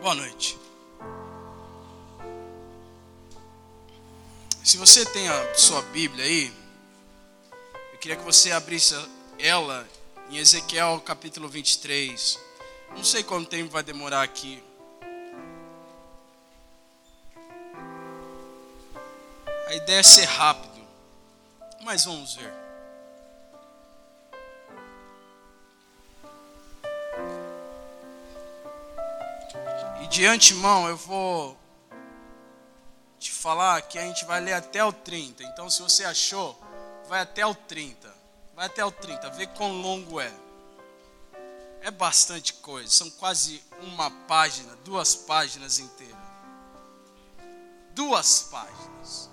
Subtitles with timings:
[0.00, 0.56] Boa noite.
[4.62, 6.52] Se você tem a sua Bíblia aí,
[7.92, 8.94] eu queria que você abrisse
[9.40, 9.88] ela
[10.30, 12.38] em Ezequiel capítulo 23.
[12.90, 14.62] Não sei quanto tempo vai demorar aqui.
[19.66, 20.80] A ideia é ser rápido,
[21.82, 22.67] mas vamos ver.
[30.08, 31.56] De antemão eu vou
[33.18, 35.42] te falar que a gente vai ler até o 30.
[35.42, 36.58] Então, se você achou,
[37.08, 38.12] vai até o 30.
[38.54, 40.32] Vai até o 30, vê quão longo é.
[41.80, 46.16] É bastante coisa, são quase uma página, duas páginas inteiras.
[47.92, 49.30] Duas páginas.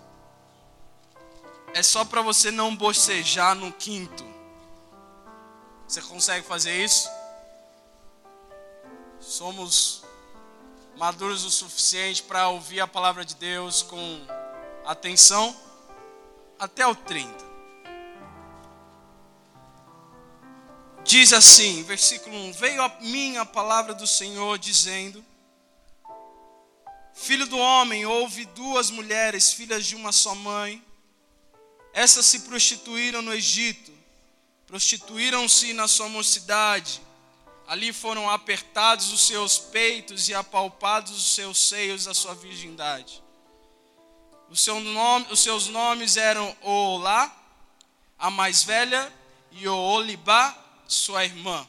[1.73, 4.23] É só para você não bocejar no quinto.
[5.88, 7.09] Você consegue fazer isso?
[9.19, 10.05] Somos
[10.98, 14.25] maduros o suficiente para ouvir a palavra de Deus com
[14.86, 15.56] atenção
[16.58, 17.45] até o 30.
[21.03, 25.23] Diz assim, versículo 1: Veio a mim a palavra do Senhor dizendo:
[27.14, 30.84] Filho do homem, houve duas mulheres, filhas de uma só mãe.
[31.94, 33.91] Essas se prostituíram no Egito,
[34.67, 37.05] prostituíram-se na sua mocidade
[37.67, 43.23] Ali foram apertados os seus peitos e apalpados os seus seios da sua virgindade.
[44.49, 47.35] O seu nome, os seus nomes eram Olá,
[48.17, 49.11] a mais velha,
[49.52, 50.55] e Oolibá,
[50.88, 51.67] sua irmã.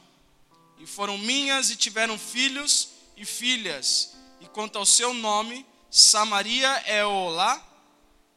[0.77, 4.15] E foram minhas e tiveram filhos e filhas.
[4.39, 7.59] E quanto ao seu nome, Samaria é Olá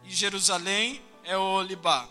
[0.04, 2.08] e Jerusalém é Olibá.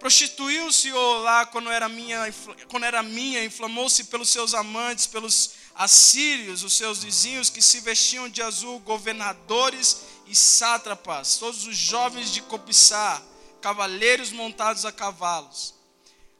[0.00, 2.32] Prostituiu-se lá quando era minha,
[2.68, 8.26] quando era minha, inflamou-se pelos seus amantes, pelos assírios, os seus vizinhos que se vestiam
[8.26, 13.22] de azul, governadores e sátrapas, todos os jovens de cobiçar,
[13.60, 15.74] cavaleiros montados a cavalos.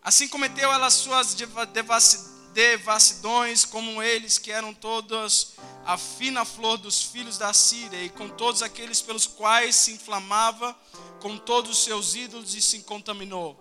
[0.02, 1.34] Assim cometeu ela suas
[2.52, 5.52] devassidões, como eles que eram todos
[5.84, 10.76] a fina flor dos filhos da Síria, e com todos aqueles pelos quais se inflamava
[11.20, 13.58] com todos os seus ídolos e se contaminou.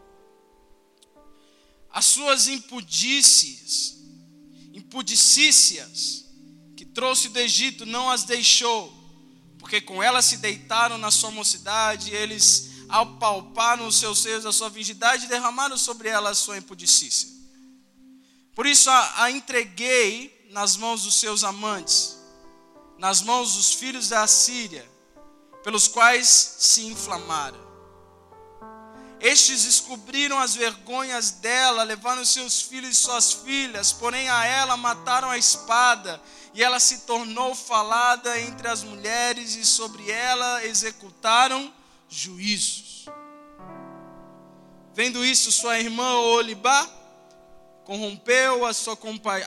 [1.91, 3.97] As suas impudícias,
[4.73, 6.25] impudicícias
[6.75, 8.93] que trouxe do Egito não as deixou,
[9.57, 14.69] porque com elas se deitaram na sua mocidade, eles apalparam os seus seios da sua
[14.69, 17.38] virgindade e derramaram sobre ela a sua impudicícia.
[18.59, 22.19] Por isso a, a entreguei nas mãos dos seus amantes,
[22.97, 24.85] nas mãos dos filhos da Síria,
[25.63, 27.57] pelos quais se inflamaram.
[29.21, 35.29] Estes descobriram as vergonhas dela, levaram seus filhos e suas filhas, porém a ela mataram
[35.29, 36.21] a espada,
[36.53, 41.73] e ela se tornou falada entre as mulheres, e sobre ela executaram
[42.09, 43.05] juízos.
[44.93, 46.98] Vendo isso, sua irmã Olibá
[47.89, 48.95] corrompeu a sua,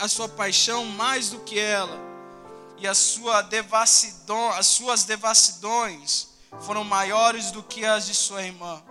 [0.00, 1.96] a sua paixão mais do que ela
[2.76, 6.26] e a sua devassidão, as suas devassidões
[6.62, 8.82] foram maiores do que as de sua irmã.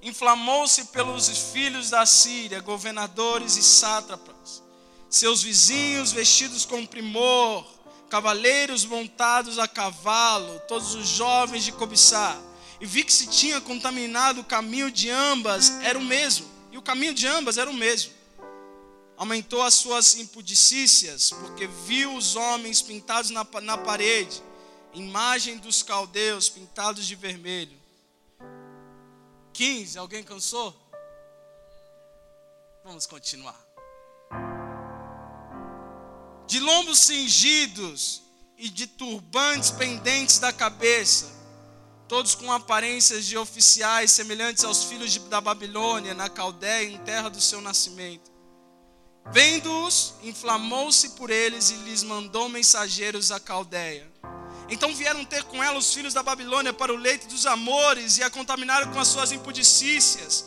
[0.00, 4.62] Inflamou-se pelos filhos da Síria, governadores e sátrapas,
[5.10, 7.66] seus vizinhos vestidos com primor,
[8.08, 12.40] cavaleiros montados a cavalo, todos os jovens de cobiçar.
[12.80, 16.57] E vi que se tinha contaminado o caminho de ambas, era o mesmo.
[16.78, 18.18] E o caminho de ambas era o mesmo
[19.16, 24.40] aumentou as suas impudicícias, porque viu os homens pintados na, na parede,
[24.94, 27.76] imagem dos caldeus pintados de vermelho.
[29.52, 30.72] 15, alguém cansou?
[32.84, 33.60] Vamos continuar.
[36.46, 38.22] De lombos cingidos
[38.56, 41.37] e de turbantes pendentes da cabeça,
[42.08, 47.28] todos com aparências de oficiais semelhantes aos filhos de, da Babilônia, na Caldeia, em terra
[47.28, 48.30] do seu nascimento.
[49.30, 54.10] Vendo-os, inflamou-se por eles e lhes mandou mensageiros à Caldeia.
[54.70, 58.22] Então vieram ter com ela os filhos da Babilônia para o leito dos amores e
[58.22, 60.46] a contaminaram com as suas impudicícias.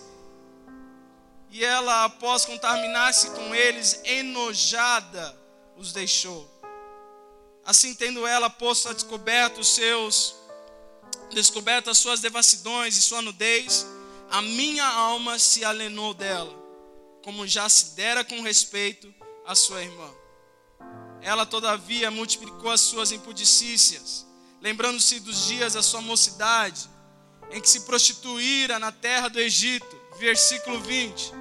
[1.51, 5.37] E ela, após contaminar-se com eles, enojada,
[5.77, 6.49] os deixou.
[7.63, 10.35] Assim, tendo ela posto a descoberto os seus,
[11.33, 13.85] descoberto as suas devassidões e sua nudez,
[14.29, 16.61] a minha alma se alenou dela
[17.23, 19.13] como já se dera com respeito
[19.45, 20.09] à sua irmã.
[21.21, 24.25] Ela, todavia, multiplicou as suas impudicícias,
[24.59, 26.89] lembrando-se dos dias da sua mocidade,
[27.51, 29.99] em que se prostituíra na terra do Egito.
[30.19, 31.31] Versículo 20.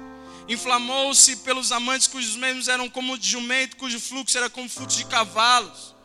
[0.47, 5.05] Inflamou-se pelos amantes cujos membros eram como de jumento, cujo fluxo era como fluxo de
[5.05, 5.95] cavalos.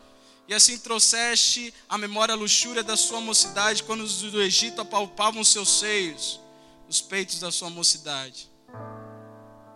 [0.49, 5.43] E assim trouxeste à memória a luxúria da sua mocidade, quando os do Egito apalpavam
[5.43, 6.41] seus seios,
[6.89, 8.49] os peitos da sua mocidade.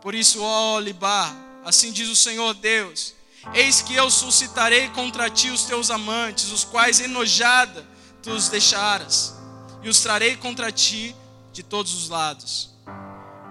[0.01, 1.35] Por isso, ó Libar,
[1.65, 3.15] assim diz o Senhor Deus:
[3.53, 7.85] Eis que eu suscitarei contra ti os teus amantes, os quais enojada
[8.23, 9.35] tu os deixaras,
[9.83, 11.17] e os trarei contra ti
[11.53, 12.71] de todos os lados.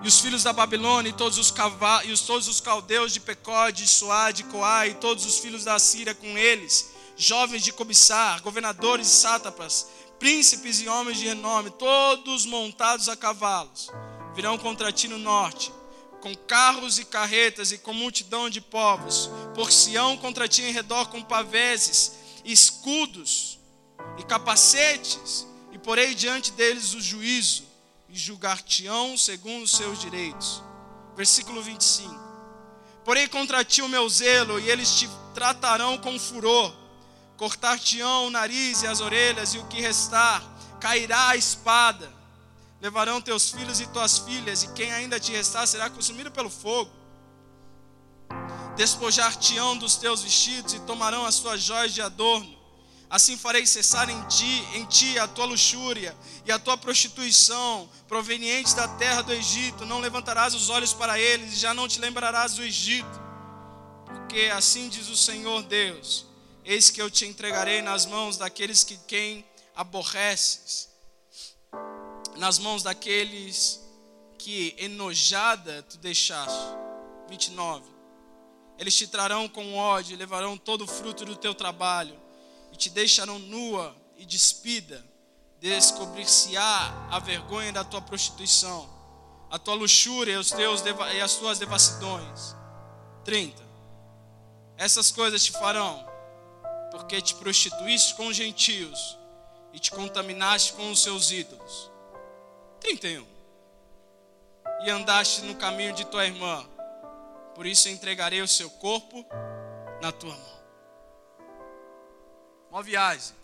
[0.02, 1.54] E os filhos da Babilônia, e todos os,
[2.06, 5.66] e os, todos os caldeus de Pecó, de Suá, de Coá, e todos os filhos
[5.66, 9.88] da Síria com eles, jovens de cobiçar, governadores e sátrapas,
[10.18, 13.90] príncipes e homens de renome, todos montados a cavalos,
[14.34, 15.70] virão contra ti no norte,
[16.22, 21.08] com carros e carretas e com multidão de povos, por Sião contra ti em redor
[21.10, 22.14] com paveses,
[22.46, 23.60] escudos
[24.18, 27.64] e capacetes, e porei diante deles o juízo,
[28.08, 30.64] e julgar-te-ão segundo os seus direitos.
[31.18, 32.18] Versículo 25.
[33.04, 36.80] Porei contra ti o meu zelo, e eles te tratarão com furor
[37.40, 40.44] cortar-te-ão o nariz e as orelhas, e o que restar
[40.78, 42.12] cairá a espada.
[42.82, 46.92] Levarão teus filhos e tuas filhas, e quem ainda te restar será consumido pelo fogo.
[48.76, 52.60] Despojar-te-ão dos teus vestidos e tomarão as tuas joias de adorno.
[53.10, 56.16] Assim farei cessar em ti, em ti a tua luxúria
[56.46, 59.86] e a tua prostituição, provenientes da terra do Egito.
[59.86, 63.20] Não levantarás os olhos para eles e já não te lembrarás do Egito.
[64.06, 66.29] Porque assim diz o Senhor Deus:
[66.70, 69.44] Eis que eu te entregarei nas mãos daqueles que quem
[69.76, 70.88] aborreces,
[72.36, 73.82] nas mãos daqueles
[74.38, 76.78] que enojada tu deixaste.
[77.28, 77.90] 29.
[78.78, 82.16] Eles te trarão com ódio, levarão todo o fruto do teu trabalho,
[82.72, 85.04] e te deixarão nua e despida.
[85.60, 88.88] Descobrir-se-á a vergonha da tua prostituição,
[89.50, 90.84] a tua luxúria e, os teus,
[91.16, 92.56] e as tuas devassidões.
[93.26, 93.60] 30.
[94.78, 96.09] Essas coisas te farão
[96.92, 99.18] porque te prostituíste com os gentios
[99.74, 101.92] e te contaminaste com os seus ídolos.
[102.80, 103.26] 31.
[104.82, 106.66] E andaste no caminho de tua irmã,
[107.54, 109.26] por isso entregarei o seu corpo
[110.02, 110.60] na tua mão.
[112.72, 113.36] Uma viagem.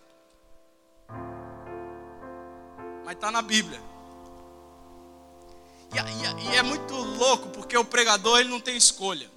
[3.04, 3.82] Mas está na Bíblia.
[5.94, 9.35] E, e, e é muito louco, porque o pregador ele não tem escolha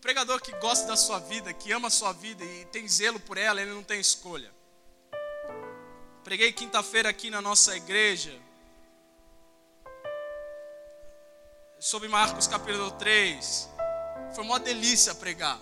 [0.00, 3.36] pregador que gosta da sua vida, que ama a sua vida e tem zelo por
[3.36, 4.50] ela, ele não tem escolha.
[6.24, 8.38] Preguei quinta-feira aqui na nossa igreja
[11.78, 13.68] sobre Marcos capítulo 3.
[14.34, 15.58] Foi uma delícia pregar.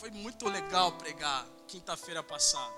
[0.00, 2.74] Foi muito legal pregar quinta-feira passada.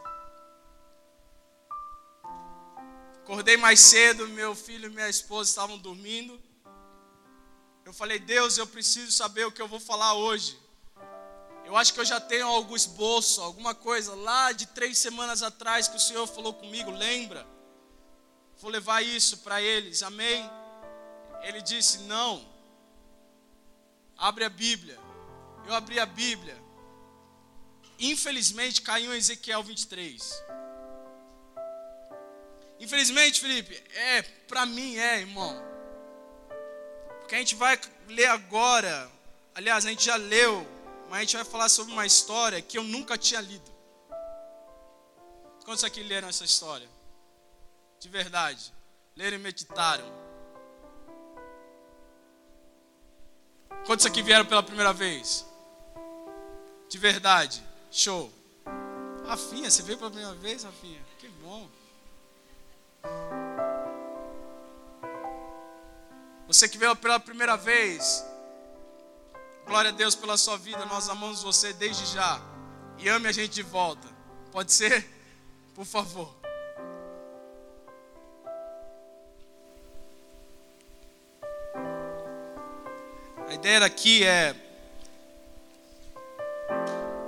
[3.22, 6.40] Acordei mais cedo, meu filho e minha esposa estavam dormindo.
[7.84, 10.65] Eu falei, Deus, eu preciso saber o que eu vou falar hoje.
[11.66, 15.88] Eu acho que eu já tenho algum esboço, alguma coisa lá de três semanas atrás
[15.88, 17.44] que o Senhor falou comigo, lembra?
[18.60, 20.48] Vou levar isso para eles, amém?
[21.42, 22.48] Ele disse: Não,
[24.16, 24.96] abre a Bíblia.
[25.66, 26.56] Eu abri a Bíblia.
[27.98, 30.44] Infelizmente caiu em Ezequiel 23.
[32.78, 35.60] Infelizmente, Felipe, é, para mim é, irmão.
[37.18, 37.76] Porque a gente vai
[38.06, 39.10] ler agora.
[39.52, 40.75] Aliás, a gente já leu
[41.08, 43.70] mas a gente vai falar sobre uma história que eu nunca tinha lido.
[45.64, 46.88] Quantos aqui leram essa história?
[47.98, 48.72] De verdade.
[49.16, 50.04] Leram e meditaram.
[53.84, 55.46] Quantos aqui vieram pela primeira vez?
[56.88, 57.64] De verdade.
[57.90, 58.32] Show.
[59.26, 61.00] Rafinha, você veio pela primeira vez, Rafinha?
[61.18, 61.68] Que bom.
[66.46, 68.24] Você que veio pela primeira vez,
[69.66, 70.84] Glória a Deus pela sua vida.
[70.86, 72.40] Nós amamos você desde já.
[72.98, 74.08] E ame a gente de volta.
[74.52, 75.04] Pode ser?
[75.74, 76.32] Por favor.
[83.48, 84.54] A ideia daqui é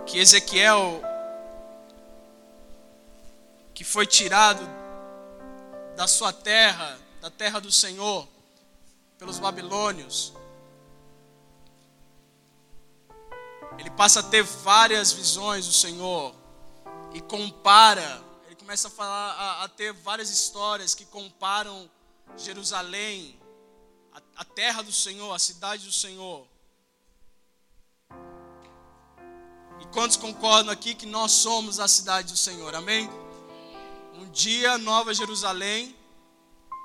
[0.07, 1.03] que Ezequiel,
[3.75, 4.63] que foi tirado
[5.97, 8.27] da sua terra, da terra do Senhor,
[9.19, 10.33] pelos babilônios,
[13.79, 16.35] ele passa a ter várias visões do Senhor
[17.15, 21.89] e compara, ele começa a falar a, a ter várias histórias que comparam
[22.37, 23.39] Jerusalém,
[24.13, 26.47] a, a terra do Senhor, a cidade do Senhor.
[29.81, 32.75] E quantos concordam aqui que nós somos a cidade do Senhor?
[32.75, 33.09] Amém?
[34.15, 35.97] Um dia, Nova Jerusalém,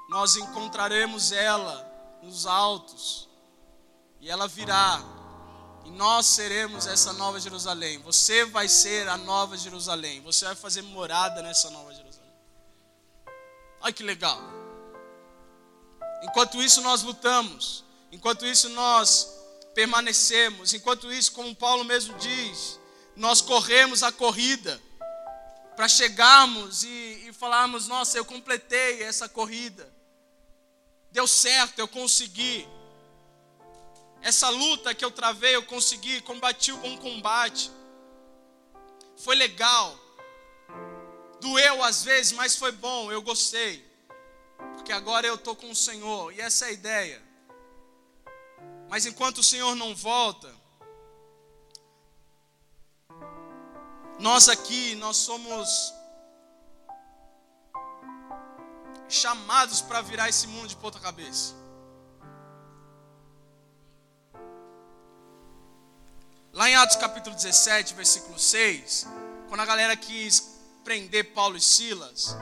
[0.10, 3.28] nós encontraremos ela nos altos,
[4.22, 5.13] E ela virá.
[5.86, 8.00] E nós seremos essa nova Jerusalém.
[8.00, 10.22] Você vai ser a nova Jerusalém.
[10.22, 12.34] Você vai fazer morada nessa nova Jerusalém.
[13.82, 14.40] Olha que legal.
[16.24, 17.84] Enquanto isso nós lutamos.
[18.12, 19.34] Enquanto isso nós
[19.74, 20.74] permanecemos.
[20.74, 22.80] Enquanto isso, como Paulo mesmo diz,
[23.16, 24.82] nós corremos a corrida
[25.76, 29.92] para chegarmos e, e falarmos: Nossa, eu completei essa corrida,
[31.12, 32.68] deu certo, eu consegui.
[34.24, 37.72] Essa luta que eu travei, eu consegui, combati o bom combate.
[39.18, 40.00] Foi legal.
[41.40, 43.86] Doeu às vezes, mas foi bom, eu gostei.
[44.76, 47.22] Porque agora eu estou com o Senhor, e essa é a ideia.
[48.90, 50.52] Mas enquanto o Senhor não volta,
[54.20, 55.94] Nós aqui, nós somos
[59.10, 61.54] chamados para virar esse mundo de ponta cabeça.
[66.54, 69.08] Lá em Atos capítulo 17, versículo 6,
[69.50, 70.52] quando a galera quis
[70.84, 72.38] prender Paulo e Silas,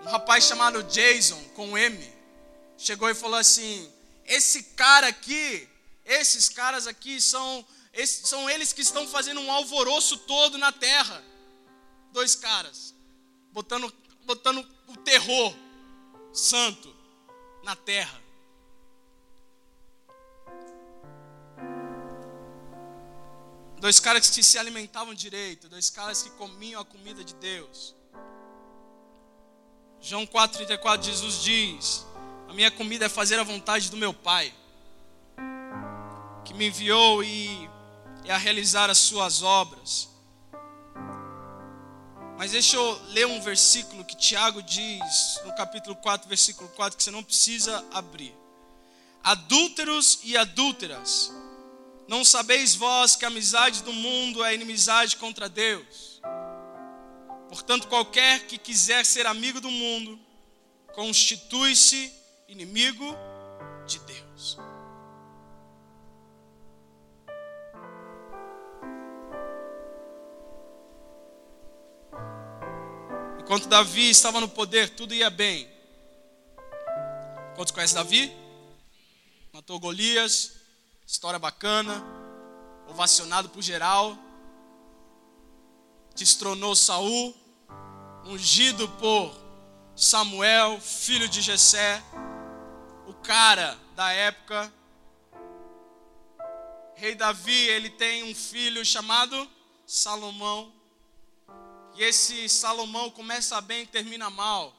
[0.00, 2.12] um rapaz chamado Jason, com M,
[2.78, 3.86] chegou e falou assim:
[4.24, 5.68] Esse cara aqui,
[6.06, 11.22] esses caras aqui são esses, são eles que estão fazendo um alvoroço todo na terra.
[12.12, 12.94] Dois caras,
[13.52, 13.92] botando,
[14.24, 15.54] botando o terror
[16.32, 16.96] santo
[17.62, 18.18] na terra.
[23.82, 27.94] Dois caras que se alimentavam direito, dois caras que comiam a comida de Deus.
[30.00, 32.06] João 4,34, Jesus diz:
[32.48, 34.54] A minha comida é fazer a vontade do meu Pai,
[36.44, 37.68] que me enviou e
[38.24, 40.08] e a realizar as suas obras.
[42.38, 47.02] Mas deixa eu ler um versículo que Tiago diz, no capítulo 4, versículo 4, que
[47.02, 48.32] você não precisa abrir.
[49.24, 51.32] Adúlteros e adúlteras,
[52.08, 56.20] não sabeis vós que a amizade do mundo é inimizade contra Deus?
[57.48, 60.18] Portanto, qualquer que quiser ser amigo do mundo,
[60.94, 62.12] constitui-se
[62.48, 63.16] inimigo
[63.86, 64.58] de Deus.
[73.38, 75.68] Enquanto Davi estava no poder, tudo ia bem.
[77.54, 78.32] Quantos conhecem Davi?
[79.52, 80.54] Matou Golias,
[81.12, 82.02] história bacana,
[82.88, 84.16] ovacionado por geral.
[86.14, 87.36] Destronou Saul,
[88.24, 89.30] ungido por
[89.94, 92.02] Samuel, filho de Jessé,
[93.06, 94.72] o cara da época.
[96.94, 99.46] Rei Davi, ele tem um filho chamado
[99.86, 100.72] Salomão.
[101.94, 104.74] E esse Salomão começa bem e termina mal.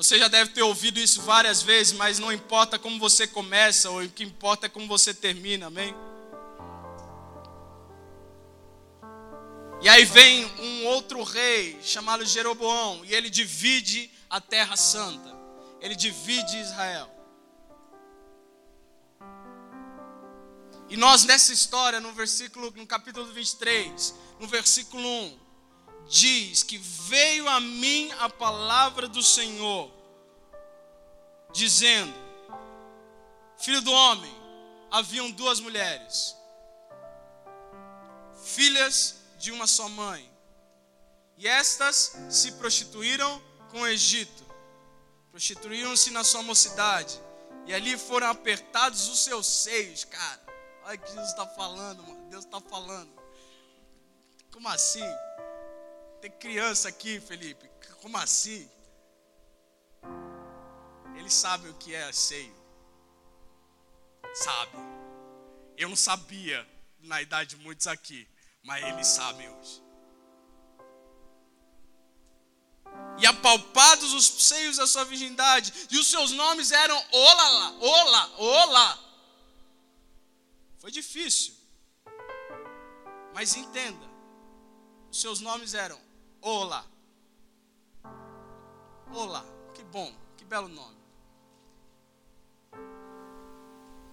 [0.00, 4.08] Você já deve ter ouvido isso várias vezes, mas não importa como você começa, o
[4.08, 5.94] que importa é como você termina, amém?
[9.82, 15.36] E aí vem um outro rei chamado Jeroboão, e ele divide a terra santa,
[15.82, 17.10] ele divide Israel.
[20.88, 25.38] E nós nessa história, no versículo, no capítulo 23, no versículo 1,
[26.10, 29.88] diz que veio a mim a palavra do Senhor,
[31.52, 32.12] dizendo:
[33.56, 34.34] Filho do homem,
[34.90, 36.36] haviam duas mulheres,
[38.44, 40.28] filhas de uma só mãe,
[41.38, 43.40] e estas se prostituíram
[43.70, 44.44] com o Egito,
[45.30, 47.20] prostituíram-se na sua mocidade,
[47.66, 50.40] e ali foram apertados os seus seios, cara.
[50.82, 52.28] Olha o que Jesus está falando, mano.
[52.30, 53.12] Deus está falando.
[54.50, 55.04] Como assim?
[56.20, 57.68] Tem criança aqui, Felipe.
[58.02, 58.70] Como assim?
[61.16, 62.54] Eles sabem o que é seio.
[64.34, 64.76] Sabe.
[65.76, 66.66] Eu não sabia
[67.00, 68.28] na idade de muitos aqui,
[68.62, 69.82] mas eles sabem hoje.
[73.18, 78.98] E apalpados os seios da sua virgindade, e os seus nomes eram Olá, Olá, Olá.
[80.78, 81.54] Foi difícil.
[83.34, 84.06] Mas entenda,
[85.10, 86.09] os seus nomes eram
[86.42, 86.84] Olá.
[89.12, 89.44] Olá,
[89.74, 90.96] que bom, que belo nome.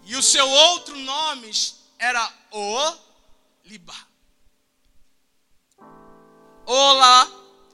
[0.04, 1.52] E o seu outro nome
[1.98, 4.08] era Olibá.
[6.66, 7.28] Olá,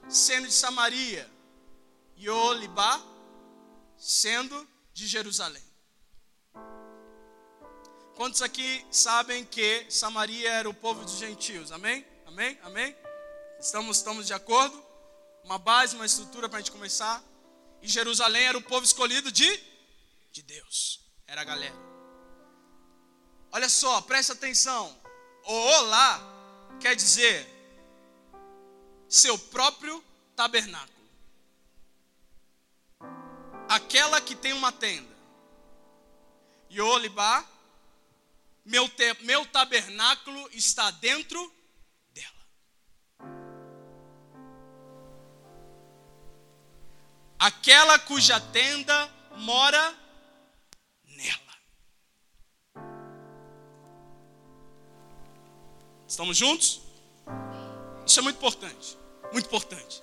[0.08, 1.30] sendo de Samaria,
[2.16, 3.02] e Olibá,
[3.98, 5.64] sendo de Jerusalém.
[8.16, 11.72] Quantos aqui sabem que Samaria era o povo dos gentios?
[11.72, 12.06] Amém?
[12.28, 12.60] Amém?
[12.64, 12.96] Amém?
[13.64, 14.78] Estamos, estamos de acordo?
[15.46, 17.24] Uma base, uma estrutura para a gente começar?
[17.82, 19.58] E Jerusalém era o povo escolhido de,
[20.34, 21.00] de Deus.
[21.26, 21.76] Era a galera.
[23.54, 25.02] Olha só, presta atenção.
[25.46, 26.20] O olá
[26.82, 27.48] quer dizer
[29.08, 30.04] seu próprio
[30.36, 31.10] tabernáculo.
[33.70, 35.16] Aquela que tem uma tenda.
[36.70, 37.46] E olibá,
[38.66, 41.63] meu, te, meu tabernáculo está dentro
[47.44, 49.94] aquela cuja tenda mora
[51.04, 51.54] nela.
[56.08, 56.80] Estamos juntos?
[58.06, 58.98] Isso é muito importante,
[59.34, 60.02] muito importante.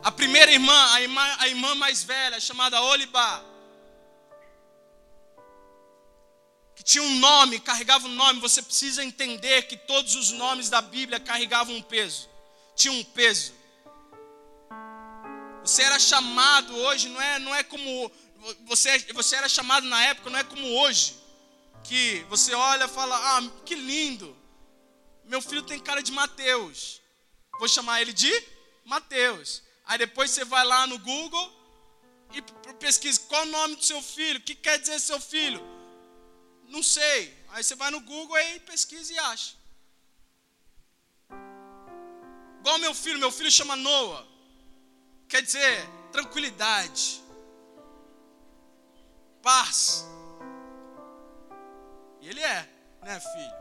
[0.00, 3.42] A primeira irmã, a irmã, a irmã mais velha, chamada Olibá,
[6.76, 8.38] que tinha um nome, carregava um nome.
[8.38, 12.28] Você precisa entender que todos os nomes da Bíblia carregavam um peso,
[12.76, 13.58] tinha um peso.
[15.70, 18.10] Você era chamado hoje, não é, não é como
[18.66, 21.16] você, você era chamado na época, não é como hoje,
[21.84, 24.36] que você olha e fala: "Ah, que lindo.
[25.26, 27.00] Meu filho tem cara de Mateus.
[27.60, 28.32] Vou chamar ele de
[28.84, 29.62] Mateus".
[29.86, 31.46] Aí depois você vai lá no Google
[32.32, 32.42] e
[32.80, 35.62] pesquisa qual o nome do seu filho, o que quer dizer seu filho?
[36.66, 37.32] Não sei.
[37.50, 39.54] Aí você vai no Google e pesquisa e acha.
[42.58, 44.30] Igual meu filho, meu filho chama Noah
[45.30, 47.22] quer dizer tranquilidade,
[49.40, 50.04] paz.
[52.20, 52.68] E ele é,
[53.02, 53.60] né, filho?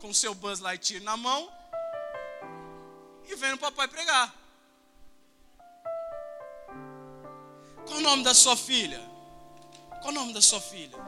[0.00, 1.50] Com seu Buzz Lightyear na mão
[3.26, 4.32] e vendo o papai pregar.
[7.86, 9.00] Qual o nome da sua filha?
[10.02, 10.98] Qual o nome da sua filha?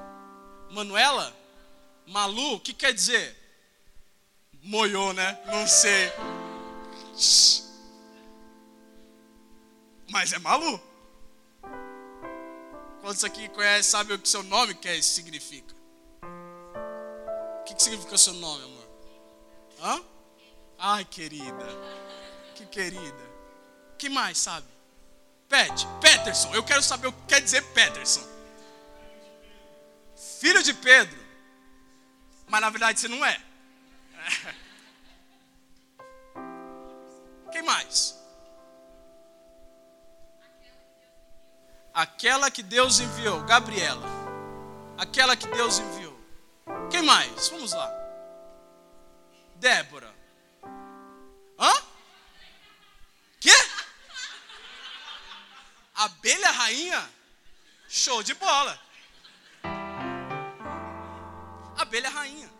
[0.70, 1.32] Manuela?
[2.06, 2.54] Malu?
[2.54, 3.36] O que quer dizer?
[4.62, 5.38] Moiou, né?
[5.46, 6.10] Não sei.
[10.10, 10.80] Mas é Malu.
[13.00, 15.74] Quantos aqui conhece, sabe o que seu nome quer significa?
[16.22, 18.88] O que, que significa seu nome, amor?
[19.80, 20.02] Hã?
[20.78, 21.66] Ai, querida.
[22.54, 23.30] Que querida.
[23.96, 24.66] que mais, sabe?
[25.48, 26.54] Pet, Peterson.
[26.54, 28.26] Eu quero saber o que quer dizer Peterson.
[30.40, 31.18] Filho de Pedro.
[32.48, 33.40] Mas na verdade você não é.
[37.52, 38.19] Quem mais?
[41.92, 44.06] Aquela que Deus enviou, Gabriela.
[44.96, 46.18] Aquela que Deus enviou.
[46.90, 47.48] Quem mais?
[47.48, 47.90] Vamos lá.
[49.56, 50.14] Débora.
[51.58, 51.72] Hã?
[53.40, 53.52] Quê?
[55.94, 57.10] Abelha rainha?
[57.88, 58.78] Show de bola.
[61.76, 62.50] Abelha rainha.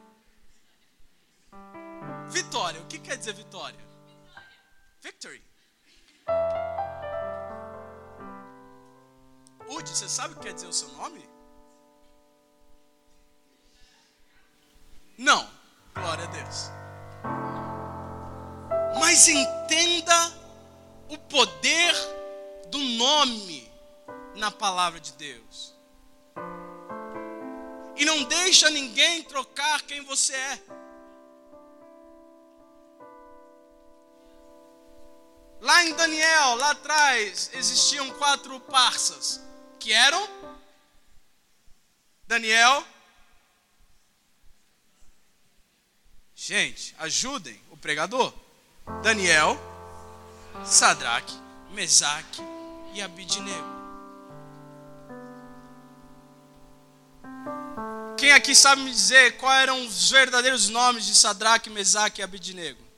[2.28, 2.80] Vitória.
[2.80, 3.78] O que quer dizer vitória?
[5.00, 5.49] Victory.
[9.80, 11.26] Rude, você sabe o que quer dizer o seu nome?
[15.16, 15.48] Não,
[15.94, 16.70] glória a Deus.
[19.00, 20.32] Mas entenda
[21.08, 21.94] o poder
[22.68, 23.72] do nome
[24.36, 25.74] na palavra de Deus.
[27.96, 30.62] E não deixa ninguém trocar quem você é.
[35.58, 39.48] Lá em Daniel, lá atrás, existiam quatro parças
[39.80, 40.28] que eram
[42.26, 42.86] Daniel.
[46.36, 48.32] Gente, ajudem o pregador.
[49.02, 49.58] Daniel,
[50.64, 51.34] Sadraque,
[51.70, 52.42] Mesaque
[52.94, 53.80] e Abidnego.
[58.16, 62.89] Quem aqui sabe me dizer quais eram os verdadeiros nomes de Sadraque, Mesaque e Abidnego?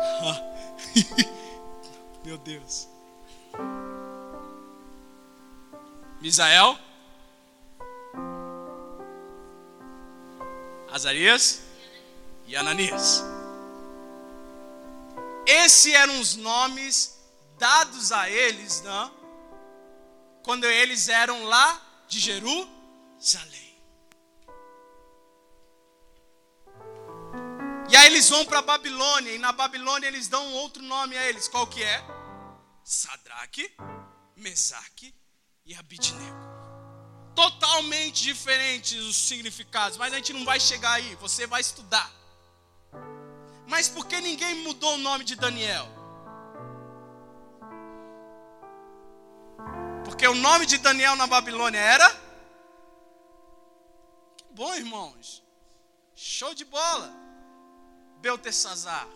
[2.24, 2.88] Meu Deus.
[6.20, 6.78] Misael.
[10.90, 11.62] Azarias
[12.46, 13.22] e Ananias.
[15.46, 17.18] Esses eram os nomes
[17.58, 19.06] dados a eles, não?
[19.06, 19.12] Né?
[20.42, 23.69] Quando eles eram lá de Jerusalém.
[28.20, 31.48] Eles vão para Babilônia, e na Babilônia eles dão um outro nome a eles.
[31.48, 32.04] Qual que é?
[32.84, 33.74] Sadraque,
[34.36, 35.14] Mesaque
[35.64, 36.50] e Abidnego.
[37.34, 42.10] Totalmente diferentes os significados, mas a gente não vai chegar aí, você vai estudar.
[43.66, 45.88] Mas por que ninguém mudou o nome de Daniel?
[50.04, 52.10] Porque o nome de Daniel na Babilônia era.
[54.36, 55.42] Que bom, irmãos.
[56.14, 57.29] Show de bola.
[58.20, 59.08] Beltesazar.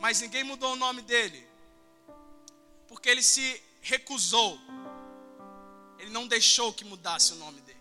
[0.00, 1.46] Mas ninguém mudou o nome dele.
[2.88, 4.58] Porque ele se recusou.
[5.98, 7.80] Ele não deixou que mudasse o nome dele.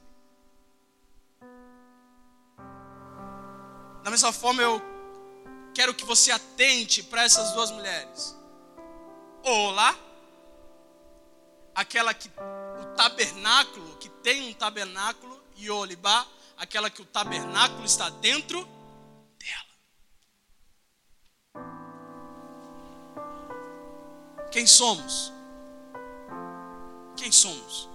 [4.04, 4.82] Da mesma forma, eu
[5.74, 8.36] quero que você atente para essas duas mulheres.
[9.44, 9.98] Olá,
[11.74, 16.28] aquela que o tabernáculo, que tem um tabernáculo, e Olibá,
[16.60, 18.68] aquela que o tabernáculo está dentro
[19.40, 19.66] dela.
[24.52, 25.32] Quem somos?
[27.16, 27.88] Quem somos?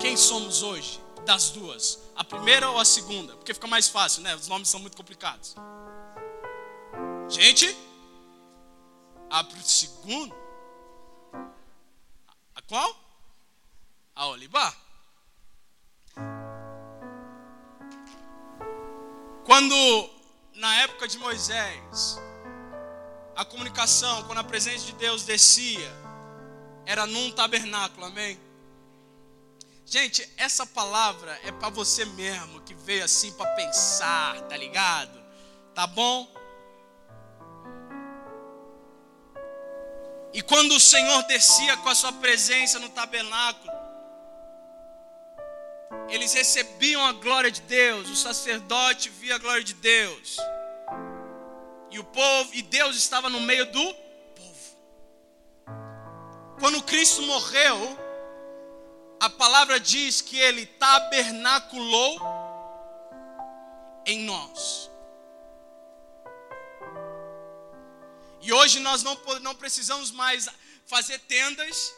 [0.00, 1.00] Quem somos hoje?
[1.24, 3.34] Das duas, a primeira ou a segunda?
[3.36, 4.34] Porque fica mais fácil, né?
[4.34, 5.54] Os nomes são muito complicados.
[7.30, 7.74] Gente,
[9.30, 10.34] a segunda.
[12.54, 12.94] A qual?
[14.14, 14.83] A Olibar.
[19.54, 20.10] Quando,
[20.56, 22.20] na época de Moisés,
[23.36, 25.92] a comunicação, quando a presença de Deus descia,
[26.84, 28.36] era num tabernáculo, amém?
[29.86, 35.22] Gente, essa palavra é para você mesmo que veio assim para pensar, tá ligado?
[35.72, 36.28] Tá bom?
[40.32, 43.72] E quando o Senhor descia com a sua presença no tabernáculo,
[46.08, 50.36] eles recebiam a glória de Deus, o sacerdote via a glória de Deus.
[51.90, 53.94] E o povo, e Deus estava no meio do
[54.34, 54.76] povo.
[56.58, 57.98] Quando Cristo morreu,
[59.20, 62.20] a palavra diz que ele tabernaculou
[64.06, 64.90] em nós.
[68.42, 70.48] E hoje nós não, não precisamos mais
[70.84, 71.94] fazer tendas.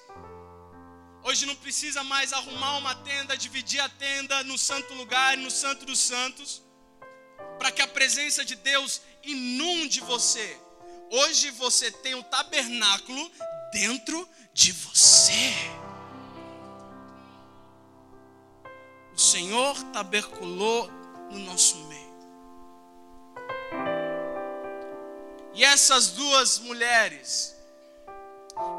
[1.26, 5.84] Hoje não precisa mais arrumar uma tenda, dividir a tenda no santo lugar, no santo
[5.84, 6.62] dos santos,
[7.58, 10.56] para que a presença de Deus inunde você.
[11.10, 13.28] Hoje você tem um tabernáculo
[13.72, 15.52] dentro de você.
[19.12, 20.88] O Senhor taberculou
[21.32, 22.06] no nosso meio.
[25.54, 27.56] E essas duas mulheres,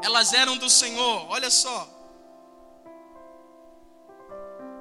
[0.02, 1.97] elas eram do Senhor, olha só.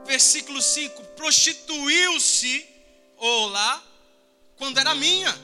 [0.07, 2.65] Versículo 5: prostituiu-se,
[3.17, 3.83] ou lá,
[4.57, 5.37] quando era minha.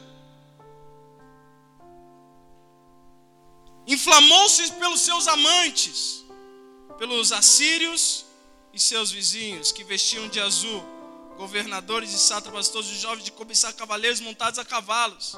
[3.86, 6.24] Inflamou-se pelos seus amantes,
[6.98, 8.26] pelos assírios
[8.72, 10.82] e seus vizinhos, que vestiam de azul,
[11.36, 15.36] governadores e sátrapas, todos os jovens de cobiçar cavaleiros montados a cavalos.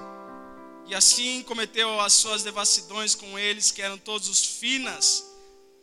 [0.86, 5.26] E assim cometeu as suas devassidões com eles, que eram todos os finas,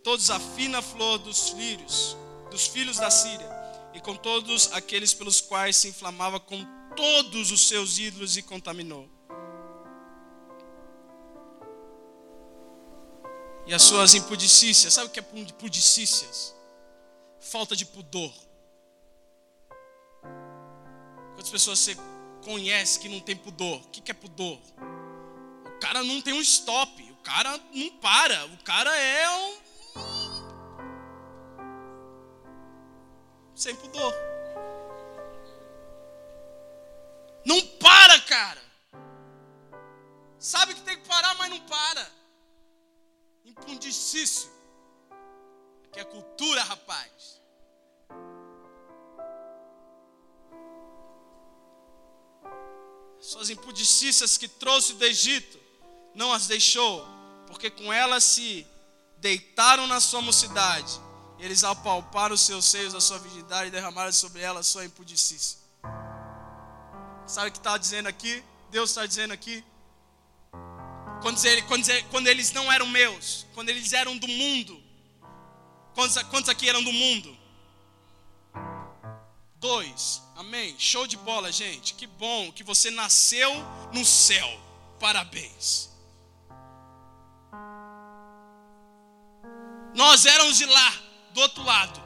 [0.04, 2.16] todos a fina flor dos lírios,
[2.52, 3.50] dos filhos da Síria,
[3.94, 9.08] e com todos aqueles pelos quais se inflamava com todos os seus ídolos e contaminou.
[13.66, 16.54] E as suas impudicícias, sabe o que é impudicícias?
[17.40, 18.32] Falta de pudor.
[21.34, 21.96] Quantas pessoas você
[22.44, 23.80] conhece que não tem pudor?
[23.80, 24.60] O que é pudor?
[25.64, 29.61] O cara não tem um stop, o cara não para, o cara é um.
[33.62, 34.12] Sem pudor.
[37.44, 38.60] Não para, cara.
[40.36, 42.10] Sabe que tem que parar, mas não para.
[43.44, 44.50] Impundicício.
[45.92, 47.40] Que é cultura, rapaz.
[53.20, 55.60] Suas impudicícias que trouxe do Egito,
[56.16, 57.06] não as deixou,
[57.46, 58.66] porque com elas se
[59.18, 61.11] deitaram na sua mocidade.
[61.42, 65.58] Eles apalparam os seus seios, a sua virgindade e derramaram sobre ela a sua impudicícia.
[67.26, 68.44] Sabe o que está dizendo aqui?
[68.70, 69.64] Deus está dizendo aqui.
[71.20, 74.80] Quando, ele, quando, quando, eles não eram meus, quando eles eram do mundo.
[75.94, 77.36] Quantos, quantos aqui eram do mundo?
[79.56, 80.22] Dois.
[80.36, 80.76] Amém.
[80.78, 81.94] Show de bola, gente.
[81.94, 83.52] Que bom que você nasceu
[83.92, 84.48] no céu.
[85.00, 85.90] Parabéns.
[89.92, 91.02] Nós éramos de lá,
[91.32, 92.00] do outro lado.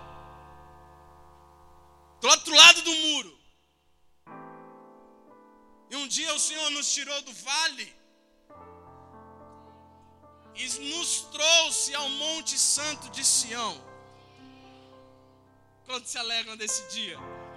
[2.21, 3.39] Do outro lado do muro.
[5.91, 7.95] E um dia o Senhor nos tirou do vale
[10.55, 13.81] e nos trouxe ao Monte Santo de Sião.
[15.85, 17.17] Quantos se alegram desse dia?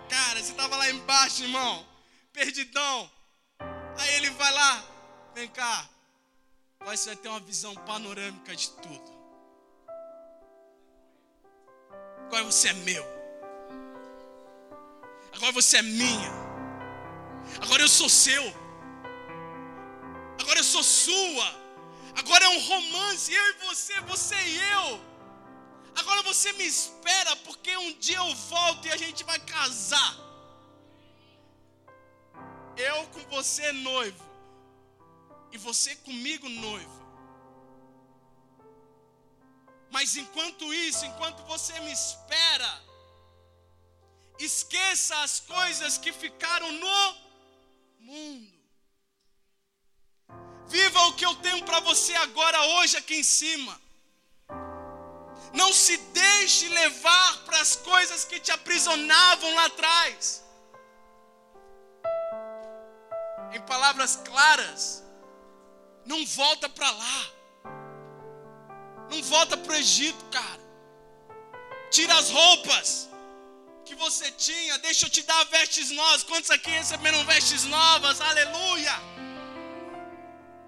[0.10, 1.86] Cara, você estava lá embaixo, irmão,
[2.32, 3.10] perdidão.
[3.98, 4.86] Aí ele vai lá,
[5.34, 5.90] vem cá.
[6.80, 9.19] Agora você vai ter uma visão panorâmica de tudo.
[12.30, 13.04] Agora você é meu.
[15.34, 16.32] Agora você é minha.
[17.60, 18.44] Agora eu sou seu.
[20.40, 21.48] Agora eu sou sua.
[22.16, 25.02] Agora é um romance, eu e você, você e eu.
[25.96, 30.16] Agora você me espera, porque um dia eu volto e a gente vai casar.
[32.78, 34.24] Eu com você noivo,
[35.52, 36.99] e você comigo noivo.
[39.92, 42.82] Mas enquanto isso, enquanto você me espera,
[44.38, 47.16] esqueça as coisas que ficaram no
[48.00, 48.60] mundo.
[50.68, 53.80] Viva o que eu tenho para você agora, hoje, aqui em cima.
[55.54, 60.44] Não se deixe levar para as coisas que te aprisionavam lá atrás.
[63.52, 65.04] Em palavras claras,
[66.06, 67.39] não volta para lá.
[69.10, 70.60] Não volta para o Egito, cara.
[71.90, 73.10] Tira as roupas
[73.84, 74.78] que você tinha.
[74.78, 76.24] Deixa eu te dar vestes novas.
[76.24, 78.22] Quantos aqui receberam vestes novas?
[78.22, 78.94] Aleluia!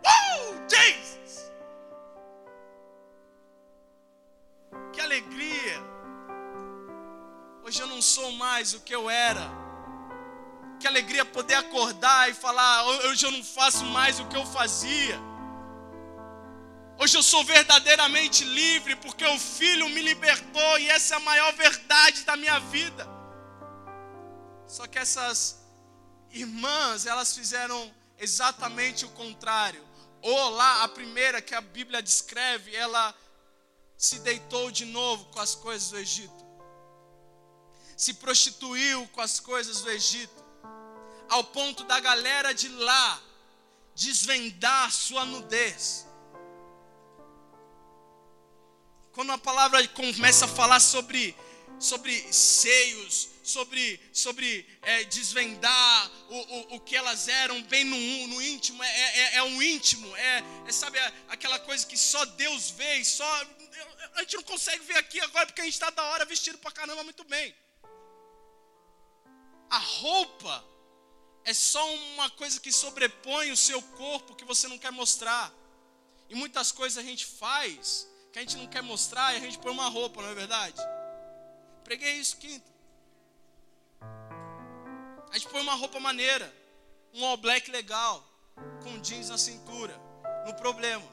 [0.04, 1.52] Uh, Jesus!
[4.94, 5.92] Que alegria!
[7.64, 9.48] Hoje eu não sou mais o que eu era.
[10.80, 15.31] Que alegria poder acordar e falar: hoje eu não faço mais o que eu fazia.
[17.02, 21.52] Hoje eu sou verdadeiramente livre porque o Filho me libertou e essa é a maior
[21.54, 23.08] verdade da minha vida.
[24.68, 25.58] Só que essas
[26.30, 29.84] irmãs, elas fizeram exatamente o contrário.
[30.22, 33.16] Ou lá, a primeira que a Bíblia descreve, ela
[33.98, 36.46] se deitou de novo com as coisas do Egito,
[37.98, 40.46] se prostituiu com as coisas do Egito,
[41.28, 43.20] ao ponto da galera de lá
[43.96, 46.11] desvendar sua nudez.
[49.14, 51.36] Quando a palavra começa a falar sobre,
[51.80, 58.42] sobre seios, sobre, sobre é, desvendar o, o, o, que elas eram bem no, no
[58.42, 60.98] íntimo, é, é, é um íntimo, é, é sabe
[61.28, 63.26] aquela coisa que só Deus vê, só
[64.16, 66.72] a gente não consegue ver aqui agora porque a gente está da hora vestido pra
[66.72, 67.54] caramba muito bem.
[69.70, 70.66] A roupa
[71.44, 75.54] é só uma coisa que sobrepõe o seu corpo que você não quer mostrar.
[76.30, 79.60] E muitas coisas a gente faz que a gente não quer mostrar e a gente
[79.60, 80.82] põe uma roupa, não é verdade?
[81.84, 82.72] Preguei isso quinta.
[85.30, 86.54] A gente põe uma roupa maneira,
[87.14, 88.24] um all black legal,
[88.84, 89.94] com jeans na cintura,
[90.46, 91.04] no problema.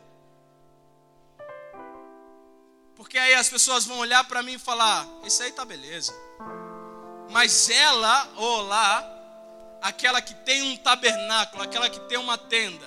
[2.95, 6.13] Porque aí as pessoas vão olhar para mim e falar: Isso aí tá beleza.
[7.31, 12.87] Mas ela ou lá, aquela que tem um tabernáculo, aquela que tem uma tenda,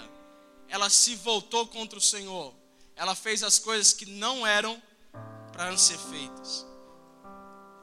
[0.68, 2.61] ela se voltou contra o Senhor
[3.02, 4.80] ela fez as coisas que não eram
[5.54, 6.68] para ser feitas.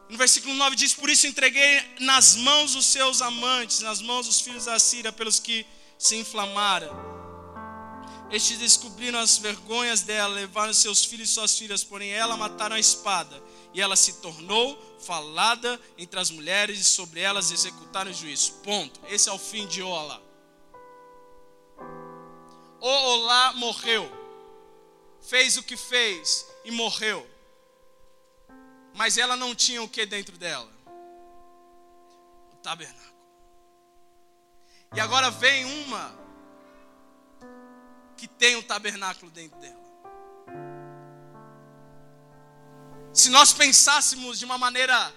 [0.09, 4.41] No versículo 9 diz: Por isso entreguei nas mãos os seus amantes, nas mãos dos
[4.41, 5.67] filhos da Síria, pelos que
[5.99, 6.97] se inflamaram.
[8.31, 12.81] Estes descobriram as vergonhas dela, levaram seus filhos e suas filhas, porém ela mataram a
[12.81, 13.43] espada,
[13.75, 18.53] e ela se tornou falada entre as mulheres, e sobre elas executaram o juízo.
[18.63, 19.01] Ponto.
[19.09, 20.23] Esse é o fim de Ola.
[22.81, 24.18] Olá morreu
[25.23, 27.29] fez o que fez e morreu.
[28.95, 30.73] Mas ela não tinha o que dentro dela?
[32.53, 33.09] O tabernáculo.
[34.95, 36.19] E agora vem uma
[38.17, 39.89] que tem o tabernáculo dentro dela.
[43.13, 45.13] Se nós pensássemos de uma maneira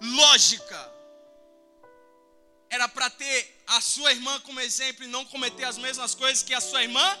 [0.00, 0.92] lógica,
[2.68, 6.54] era para ter a sua irmã como exemplo e não cometer as mesmas coisas que
[6.54, 7.18] a sua irmã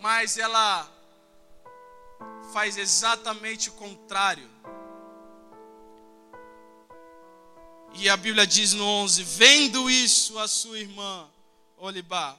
[0.00, 0.90] mas ela
[2.52, 4.48] faz exatamente o contrário.
[7.94, 11.28] E a Bíblia diz no 11: Vendo isso, a sua irmã,
[11.76, 12.38] Olibá,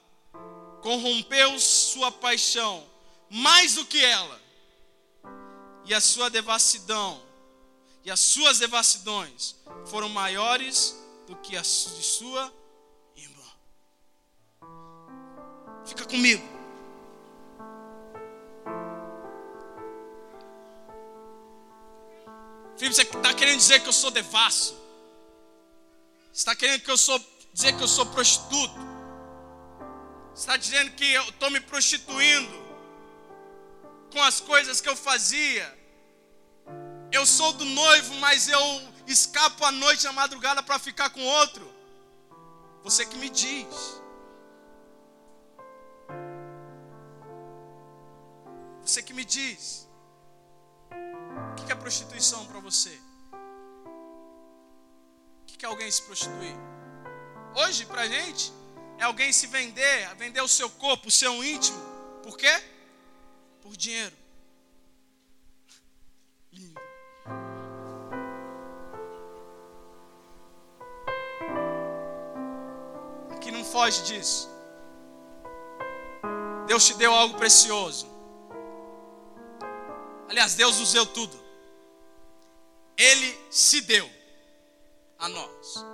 [0.81, 2.85] corrompeu sua paixão
[3.29, 4.39] mais do que ela,
[5.85, 7.21] e a sua devassidão,
[8.03, 10.95] e as suas devassidões foram maiores
[11.27, 12.53] do que as de sua
[13.15, 13.43] irmã.
[15.85, 16.56] Fica comigo.
[22.77, 24.73] Filipe, você está querendo dizer que eu sou devasso?
[26.31, 27.19] Você está querendo que eu sou
[27.51, 28.75] dizer que eu sou prostituto?
[30.33, 32.67] Você está dizendo que eu estou me prostituindo
[34.11, 35.75] com as coisas que eu fazia?
[37.11, 38.61] Eu sou do noivo, mas eu
[39.07, 41.67] escapo à noite na madrugada para ficar com outro?
[42.83, 44.01] Você que me diz.
[48.83, 49.86] Você que me diz.
[51.51, 52.99] O que é prostituição para você?
[55.41, 56.55] O que é alguém se prostituir?
[57.55, 58.53] Hoje, para gente,
[58.97, 61.79] é alguém se vender, vender o seu corpo, o seu íntimo.
[62.23, 62.63] Por quê?
[63.61, 64.15] Por dinheiro.
[66.51, 66.79] Lindo.
[73.31, 74.49] Aqui não foge disso.
[76.67, 78.16] Deus te deu algo precioso.
[80.29, 81.37] Aliás, Deus nos deu tudo.
[82.97, 84.09] Ele se deu
[85.19, 85.85] a nós.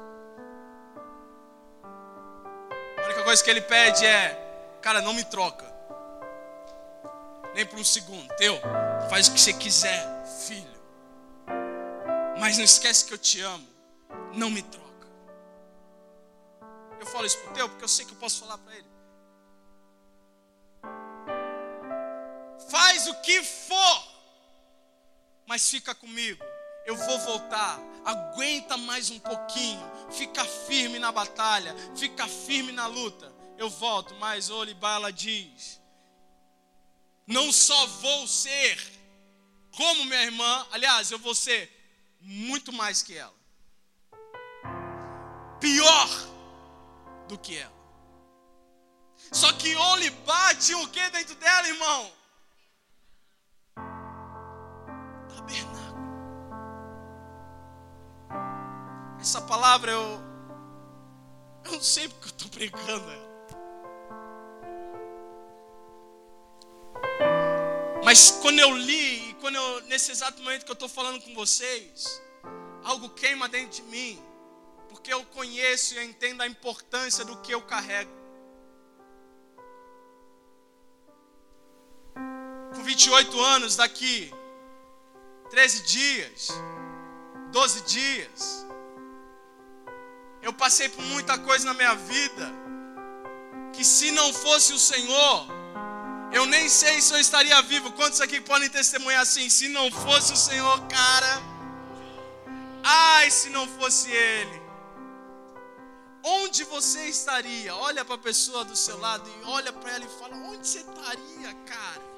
[2.98, 5.72] A única coisa que ele pede é: cara, não me troca.
[7.54, 8.28] Nem por um segundo.
[8.36, 8.60] Teu,
[9.10, 10.74] faz o que você quiser, filho.
[12.40, 13.68] Mas não esquece que eu te amo.
[14.34, 14.84] Não me troca.
[17.00, 18.88] Eu falo isso pro teu porque eu sei que eu posso falar para ele.
[22.70, 24.13] Faz o que for,
[25.54, 26.44] mas fica comigo.
[26.84, 27.80] Eu vou voltar.
[28.04, 29.86] Aguenta mais um pouquinho.
[30.10, 31.76] Fica firme na batalha.
[31.96, 33.32] Fica firme na luta.
[33.56, 35.80] Eu volto, mas Olibala diz:
[37.28, 38.80] Não só vou ser
[39.78, 41.70] como minha irmã, aliás, eu vou ser
[42.20, 43.36] muito mais que ela.
[45.60, 46.10] Pior
[47.28, 47.84] do que ela.
[49.32, 52.23] Só que Olibá tinha o que dentro dela, irmão?
[55.44, 56.04] Tabernáculo.
[59.20, 60.22] Essa palavra eu.
[61.66, 63.34] Eu não sei porque eu estou pregando ela.
[68.04, 71.34] Mas quando eu li, e quando eu, nesse exato momento que eu estou falando com
[71.34, 72.22] vocês,
[72.84, 74.22] algo queima dentro de mim,
[74.90, 78.12] porque eu conheço e entendo a importância do que eu carrego.
[82.76, 84.34] Com 28 anos, daqui
[85.54, 86.48] 13 dias,
[87.52, 88.66] 12 dias,
[90.42, 92.52] eu passei por muita coisa na minha vida,
[93.72, 95.46] que se não fosse o Senhor,
[96.32, 97.92] eu nem sei se eu estaria vivo.
[97.92, 99.48] Quantos aqui podem testemunhar assim?
[99.48, 101.40] Se não fosse o Senhor, cara.
[102.84, 104.60] Ai, se não fosse Ele.
[106.24, 107.76] Onde você estaria?
[107.76, 110.80] Olha para a pessoa do seu lado e olha para ela e fala: Onde você
[110.80, 112.13] estaria, cara?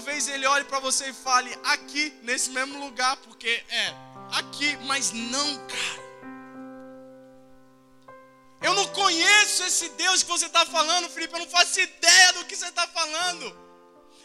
[0.00, 3.94] Talvez ele olhe para você e fale: Aqui, nesse mesmo lugar, porque é
[4.32, 6.10] aqui, mas não, cara.
[8.62, 11.34] Eu não conheço esse Deus que você está falando, Felipe.
[11.34, 13.54] Eu não faço ideia do que você está falando.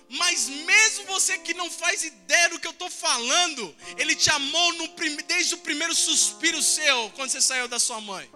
[0.07, 4.73] Mas mesmo você que não faz ideia do que eu estou falando, Ele te amou
[4.75, 4.87] no,
[5.27, 8.31] desde o primeiro suspiro seu, quando você saiu da sua mãe.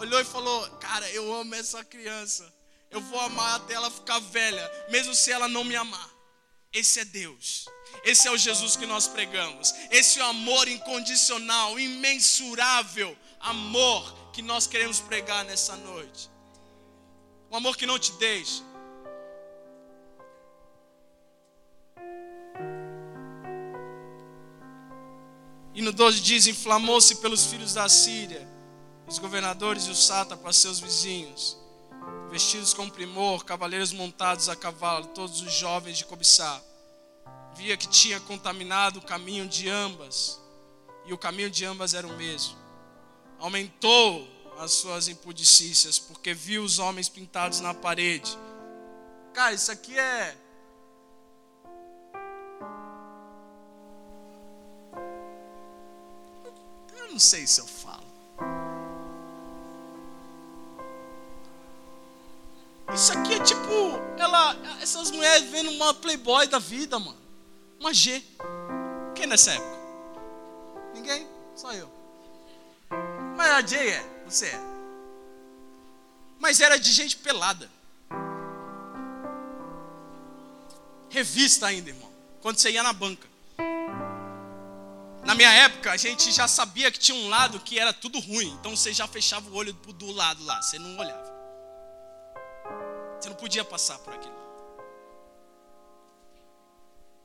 [0.00, 2.57] Olhou e falou: Cara, eu amo essa criança.
[2.90, 6.10] Eu vou amar até ela ficar velha, mesmo se ela não me amar.
[6.72, 7.66] Esse é Deus.
[8.04, 9.74] Esse é o Jesus que nós pregamos.
[9.90, 16.30] Esse é o amor incondicional, imensurável amor que nós queremos pregar nessa noite.
[17.50, 18.62] Um amor que não te deixa.
[25.74, 28.46] E no 12 diz: inflamou-se pelos filhos da Síria,
[29.06, 31.56] os governadores e os sátrapas, seus vizinhos,
[32.30, 36.62] vestidos com primor, cavaleiros montados a cavalo, todos os jovens de cobiçar.
[37.54, 40.40] Via que tinha contaminado o caminho de ambas,
[41.06, 42.68] e o caminho de ambas era o mesmo
[43.38, 48.36] aumentou as suas impudicícias, porque viu os homens pintados na parede.
[49.32, 50.36] Cara, isso aqui é.
[56.96, 57.66] Eu não sei se eu
[62.94, 67.18] Isso aqui é tipo, ela, essas mulheres vendo uma playboy da vida, mano.
[67.78, 68.22] Uma G.
[69.14, 69.78] Quem nessa época?
[70.94, 71.26] Ninguém?
[71.54, 71.90] Só eu.
[73.36, 74.60] Mas a Jay é, você é.
[76.38, 77.70] Mas era de gente pelada.
[81.10, 82.10] Revista ainda, irmão.
[82.40, 83.28] Quando você ia na banca.
[85.24, 88.48] Na minha época, a gente já sabia que tinha um lado que era tudo ruim.
[88.60, 90.62] Então você já fechava o olho do lado lá.
[90.62, 91.27] Você não olhava.
[93.18, 94.48] Você não podia passar por aquele lado.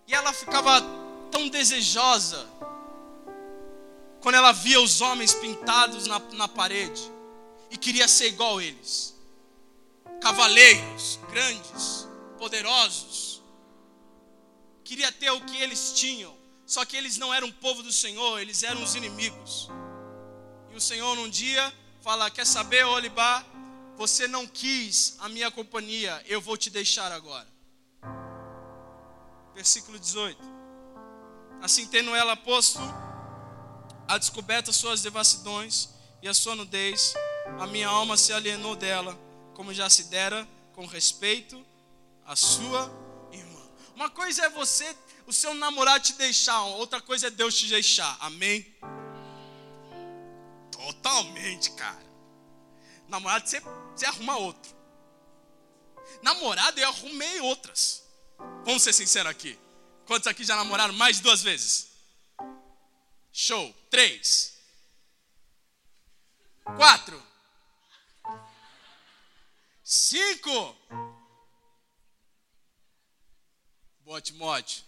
[0.08, 0.82] E ela ficava
[1.32, 2.48] tão desejosa
[4.22, 7.12] quando ela via os homens pintados na, na parede
[7.70, 9.16] e queria ser igual a eles.
[10.22, 13.42] Cavaleiros, grandes, poderosos.
[14.84, 16.34] Queria ter o que eles tinham.
[16.66, 19.70] Só que eles não eram o povo do Senhor, eles eram os inimigos.
[20.72, 23.46] E o Senhor um dia fala: Quer saber, Olibá?
[23.96, 27.48] Você não quis a minha companhia, eu vou te deixar agora.
[29.54, 30.38] Versículo 18.
[31.62, 32.80] Assim, tendo ela posto
[34.08, 35.90] a descoberta suas devassidões
[36.22, 37.14] e a sua nudez,
[37.60, 39.18] a minha alma se alienou dela,
[39.54, 41.64] como já se dera com respeito
[42.26, 42.92] à sua
[43.32, 43.62] irmã.
[43.96, 44.96] Uma coisa é você,
[45.28, 48.18] o seu namorado te deixar, outra coisa é Deus te deixar.
[48.20, 48.66] Amém?
[50.72, 52.13] Totalmente, cara.
[53.14, 54.76] Namorado, você, você arruma outro.
[56.24, 58.04] Namorado, eu arrumei outras.
[58.66, 59.60] Vamos ser sinceros aqui.
[60.08, 61.92] Quantos aqui já namoraram mais de duas vezes?
[63.32, 63.72] Show.
[63.92, 64.58] Três.
[66.76, 67.22] Quatro.
[69.84, 70.76] Cinco.
[74.04, 74.84] Boa, Timóteo.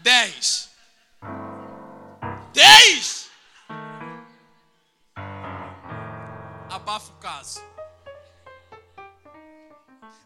[0.00, 0.68] Dez.
[2.52, 3.17] Dez!
[6.88, 7.60] Abafa o caso.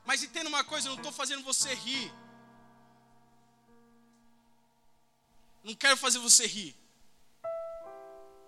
[0.05, 2.15] Mas entenda uma coisa, eu não estou fazendo você rir.
[5.65, 6.77] Não quero fazer você rir.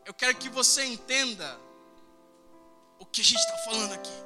[0.05, 1.59] Eu quero que você entenda
[3.01, 4.19] o que a gente está falando aqui.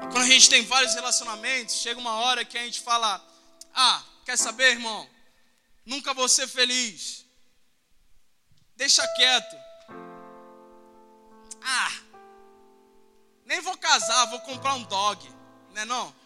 [0.00, 3.24] Quando a gente tem vários relacionamentos, chega uma hora que a gente fala:
[3.72, 5.08] Ah, quer saber, irmão?
[5.86, 7.24] Nunca vou ser feliz.
[8.80, 9.56] Deixa quieto.
[11.62, 11.92] Ah,
[13.44, 15.28] nem vou casar, vou comprar um dog,
[15.74, 16.18] né não?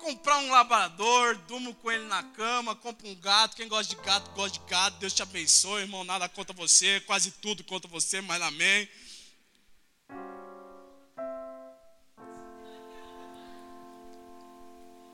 [0.00, 3.56] comprar um labrador, durmo com ele na cama, compro um gato.
[3.56, 4.96] Quem gosta de gato, gosta de gato.
[4.98, 6.02] Deus te abençoe, irmão.
[6.02, 8.88] Nada contra você, quase tudo contra você, mas amém.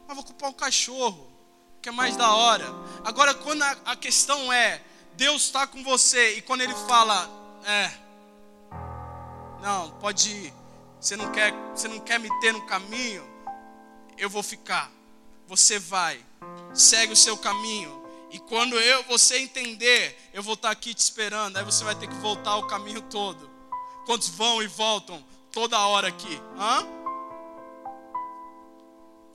[0.07, 1.28] Mas vou comprar um cachorro,
[1.80, 2.66] que é mais da hora.
[3.03, 4.80] Agora, quando a, a questão é,
[5.15, 7.29] Deus está com você, e quando Ele fala,
[7.65, 7.91] é,
[9.61, 10.55] não, pode ir.
[11.01, 13.33] Você não quer, você não quer me ter no caminho?
[14.23, 14.91] eu vou ficar.
[15.49, 16.25] Você vai,
[16.73, 18.03] segue o seu caminho.
[18.31, 21.57] E quando eu, você entender, eu vou estar aqui te esperando.
[21.57, 23.51] Aí você vai ter que voltar o caminho todo.
[24.07, 26.41] Quantos vão e voltam toda hora aqui?
[26.57, 27.01] Hã?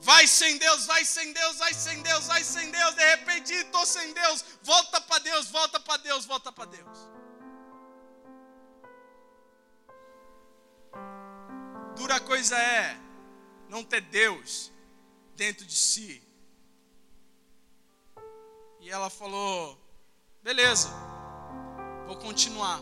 [0.00, 2.94] Vai sem Deus, vai sem Deus, vai sem Deus, vai sem Deus.
[2.94, 4.44] De repente, estou sem Deus.
[4.62, 6.98] Volta para Deus, volta para Deus, volta para Deus.
[11.96, 12.96] Dura coisa é
[13.68, 14.70] não ter Deus
[15.34, 16.22] dentro de si.
[18.80, 19.76] E ela falou:
[20.42, 20.88] beleza,
[22.06, 22.80] vou continuar.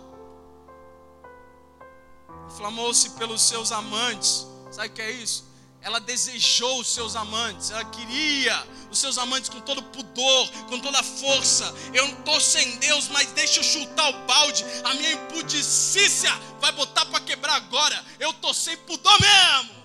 [2.47, 4.47] Inflamou-se pelos seus amantes.
[4.71, 5.56] Sabe o que é isso?
[5.87, 8.53] Ela desejou os seus amantes, ela queria
[8.91, 11.65] os seus amantes com todo pudor, com toda força.
[11.95, 14.65] Eu estou sem Deus, mas deixa eu chutar o balde.
[14.83, 18.05] A minha impudicícia vai botar para quebrar agora.
[18.19, 19.77] Eu estou sem pudor mesmo.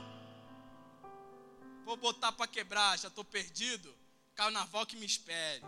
[1.85, 3.95] Vou botar para quebrar, já estou perdido.
[4.33, 5.63] Carnaval que me espere.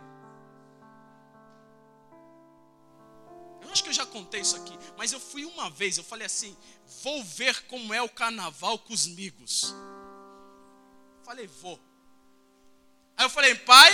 [3.61, 6.25] Eu acho que eu já contei isso aqui, mas eu fui uma vez, eu falei
[6.25, 6.57] assim:
[7.03, 9.75] vou ver como é o carnaval com os amigos.
[11.23, 11.79] Falei, vou.
[13.17, 13.91] Aí eu falei, pai,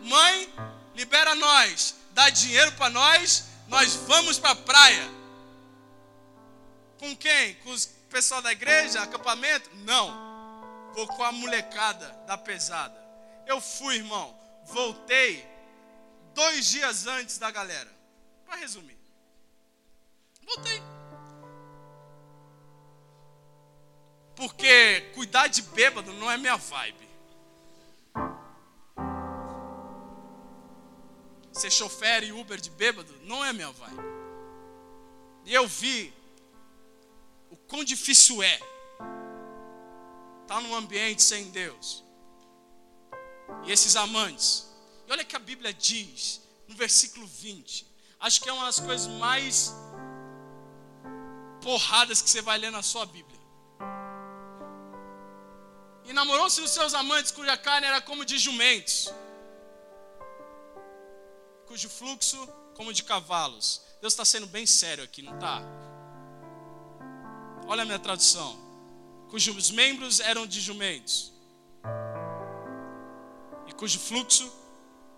[0.00, 0.52] mãe,
[0.94, 5.10] libera nós, dá dinheiro para nós, nós vamos para a praia.
[6.98, 7.54] Com quem?
[7.56, 9.70] Com o pessoal da igreja, acampamento?
[9.76, 10.24] Não
[10.94, 12.96] vou com a molecada da pesada.
[13.46, 15.46] Eu fui, irmão, voltei
[16.32, 17.92] dois dias antes da galera.
[18.46, 18.98] Para resumir,
[20.42, 20.80] voltei.
[24.36, 27.08] Porque cuidar de bêbado não é minha vibe.
[31.52, 34.02] Ser chofer e Uber de bêbado não é minha vibe.
[35.44, 36.12] E eu vi
[37.50, 38.58] o quão difícil é
[40.42, 42.04] está num ambiente sem Deus.
[43.64, 44.68] E esses amantes.
[45.06, 47.86] E olha que a Bíblia diz no versículo 20.
[48.20, 49.74] Acho que é uma das coisas mais
[51.60, 53.33] porradas que você vai ler na sua Bíblia.
[56.04, 59.12] E namorou-se os seus amantes, cuja carne era como de jumentos,
[61.66, 63.82] cujo fluxo como de cavalos.
[64.00, 65.62] Deus está sendo bem sério aqui, não está?
[67.66, 68.64] Olha a minha tradução
[69.34, 71.32] cujos membros eram de jumentos,
[73.66, 74.48] e cujo fluxo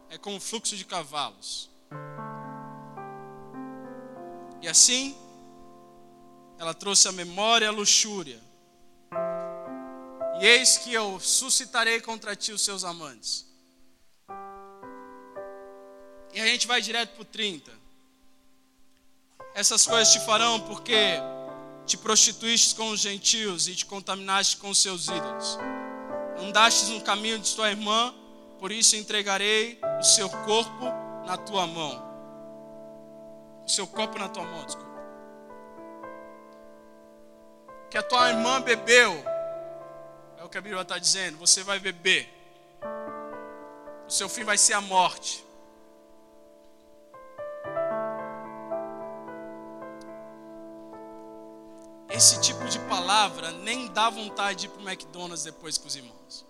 [0.08, 1.68] é como o fluxo de cavalos.
[4.62, 5.14] E assim,
[6.58, 8.40] ela trouxe a memória a luxúria.
[10.40, 13.46] E eis que eu suscitarei contra ti os seus amantes.
[16.34, 17.72] E a gente vai direto para o 30.
[19.54, 21.18] Essas coisas te farão porque
[21.86, 25.58] te prostituíste com os gentios e te contaminaste com os seus ídolos.
[26.38, 28.14] Andastes no caminho de tua irmã,
[28.58, 30.84] por isso entregarei o seu corpo
[31.24, 32.04] na tua mão.
[33.64, 34.86] O seu corpo na tua mão, desculpa.
[37.90, 39.24] Que a tua irmã bebeu,
[40.46, 42.28] o que a Bíblia está dizendo, você vai beber.
[44.06, 45.44] O seu fim vai ser a morte.
[52.16, 55.96] esse tipo de palavra nem dá vontade de ir para o McDonald's depois com os
[55.96, 56.46] irmãos.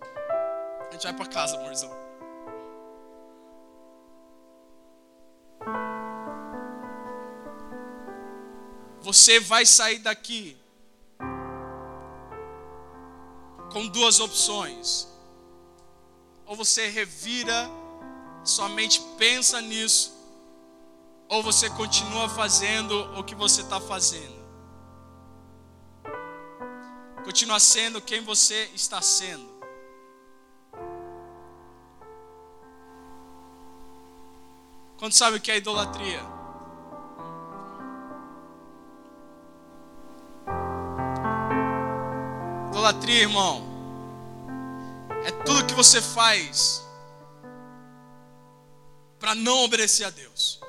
[0.88, 1.90] A gente vai para casa, amorzão.
[9.00, 10.56] Você vai sair daqui
[13.76, 15.06] com duas opções.
[16.46, 17.68] Ou você revira,
[18.42, 20.16] somente pensa nisso,
[21.28, 24.34] ou você continua fazendo o que você está fazendo.
[27.22, 29.46] Continua sendo quem você está sendo.
[34.96, 36.35] Quando sabe o que é idolatria?
[42.86, 43.66] Idolatria, irmão,
[45.24, 46.80] é tudo que você faz
[49.18, 50.60] para não obedecer a Deus.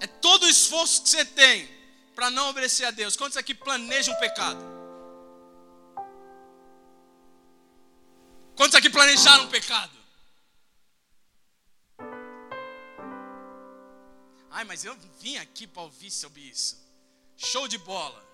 [0.00, 1.68] É todo o esforço que você tem
[2.16, 3.14] para não obedecer a Deus?
[3.14, 4.60] Quantos aqui planejam pecado?
[8.56, 9.96] Quantos aqui planejaram pecado?
[14.50, 16.76] Ai, mas eu vim aqui para ouvir sobre isso.
[17.36, 18.29] Show de bola.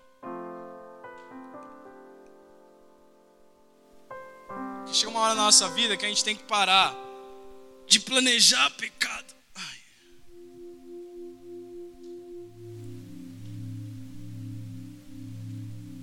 [4.91, 6.95] Chega uma hora na nossa vida que a gente tem que parar
[7.87, 9.27] de planejar pecado.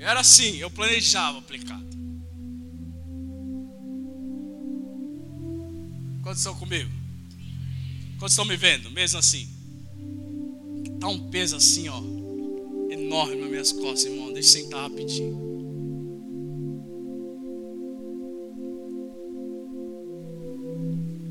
[0.04, 1.82] Era assim, eu planejava aplicado.
[6.22, 6.90] Quantos estão comigo?
[8.18, 8.90] Quantos estão me vendo?
[8.90, 9.48] Mesmo assim.
[11.00, 12.02] Tá um peso assim, ó.
[12.90, 14.30] Enorme nas minhas costas, irmão.
[14.30, 15.53] Deixa eu sentar rapidinho.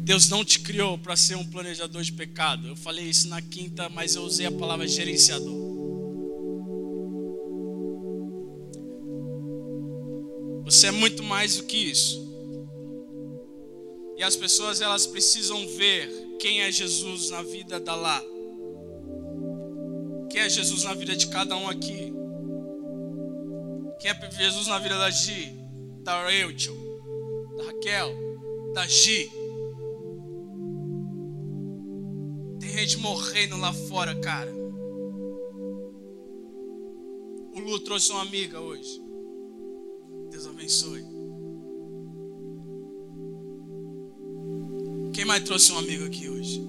[0.04, 2.68] Deus não te criou para ser um planejador de pecado.
[2.68, 5.56] Eu falei isso na quinta, mas eu usei a palavra gerenciador.
[10.66, 12.22] Você é muito mais do que isso.
[14.18, 18.22] E as pessoas elas precisam ver quem é Jesus na vida da lá.
[20.30, 22.12] Quem é Jesus na vida de cada um aqui?
[24.02, 25.56] Quem é Jesus na vida da Gi,
[26.04, 26.76] da Rachel,
[27.56, 28.14] da Raquel,
[28.74, 29.43] da Gi?
[32.80, 34.54] Gente morrendo lá fora, cara.
[37.56, 39.02] O Lu trouxe uma amiga hoje.
[40.32, 41.04] Deus abençoe.
[45.14, 46.68] Quem mais trouxe um amigo aqui hoje?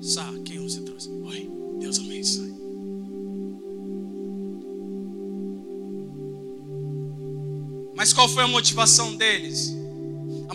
[0.00, 1.08] Sá, quem você trouxe?
[1.10, 2.54] Oi, Deus abençoe.
[7.96, 9.75] Mas qual foi a motivação deles?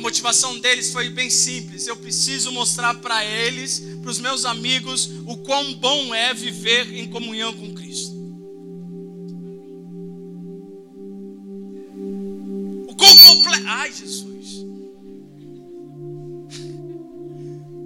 [0.01, 1.87] Motivação deles foi bem simples.
[1.87, 7.07] Eu preciso mostrar para eles, para os meus amigos, o quão bom é viver em
[7.07, 8.21] comunhão com Cristo.
[13.73, 14.65] Ai, Jesus.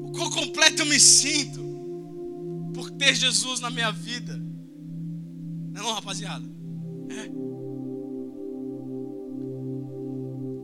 [0.03, 1.63] O quão completo eu me sinto
[2.73, 4.41] por ter Jesus na minha vida.
[5.71, 6.45] Não, é rapaziada?
[7.09, 7.27] É.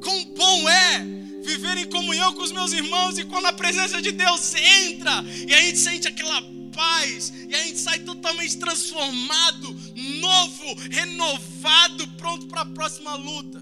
[0.02, 1.21] Quão bom é
[1.52, 5.54] viver em comunhão com os meus irmãos e quando a presença de Deus entra e
[5.54, 6.42] a gente sente aquela
[6.74, 9.76] paz e a gente sai totalmente transformado,
[10.20, 13.62] novo, renovado, pronto para a próxima luta.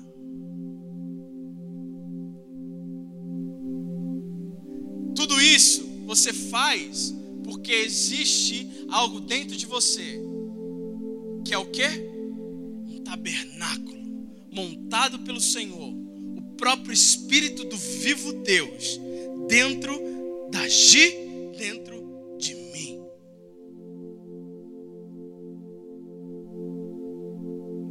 [5.16, 7.14] Tudo isso você faz
[7.44, 10.22] porque existe algo dentro de você
[11.44, 11.88] que é o que?
[12.88, 14.00] Um tabernáculo
[14.52, 15.94] montado pelo Senhor,
[16.60, 19.00] próprio Espírito do vivo Deus
[19.48, 19.98] dentro
[20.52, 21.10] da Gi,
[21.58, 23.02] dentro de mim.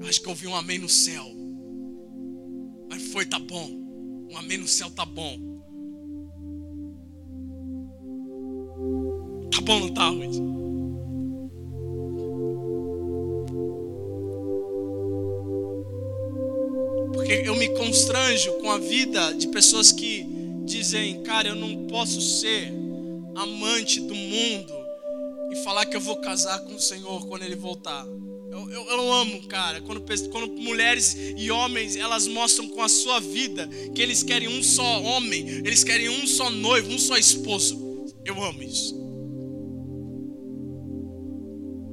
[0.07, 1.25] Acho que eu ouvi um amém no céu.
[2.91, 3.69] Mas foi, tá bom.
[4.31, 5.39] Um amém no céu tá bom.
[9.51, 10.58] Tá bom, não tá, Ruth?
[17.29, 20.25] Porque eu me constranjo com a vida de pessoas que
[20.65, 22.73] dizem, cara, eu não posso ser
[23.35, 24.73] amante do mundo
[25.53, 28.03] e falar que eu vou casar com o Senhor quando Ele voltar.
[28.51, 30.01] Eu, eu, eu, amo, cara, quando,
[30.31, 35.03] quando mulheres e homens elas mostram com a sua vida que eles querem um só
[35.03, 38.07] homem, eles querem um só noivo, um só esposo.
[38.25, 38.97] Eu amo isso.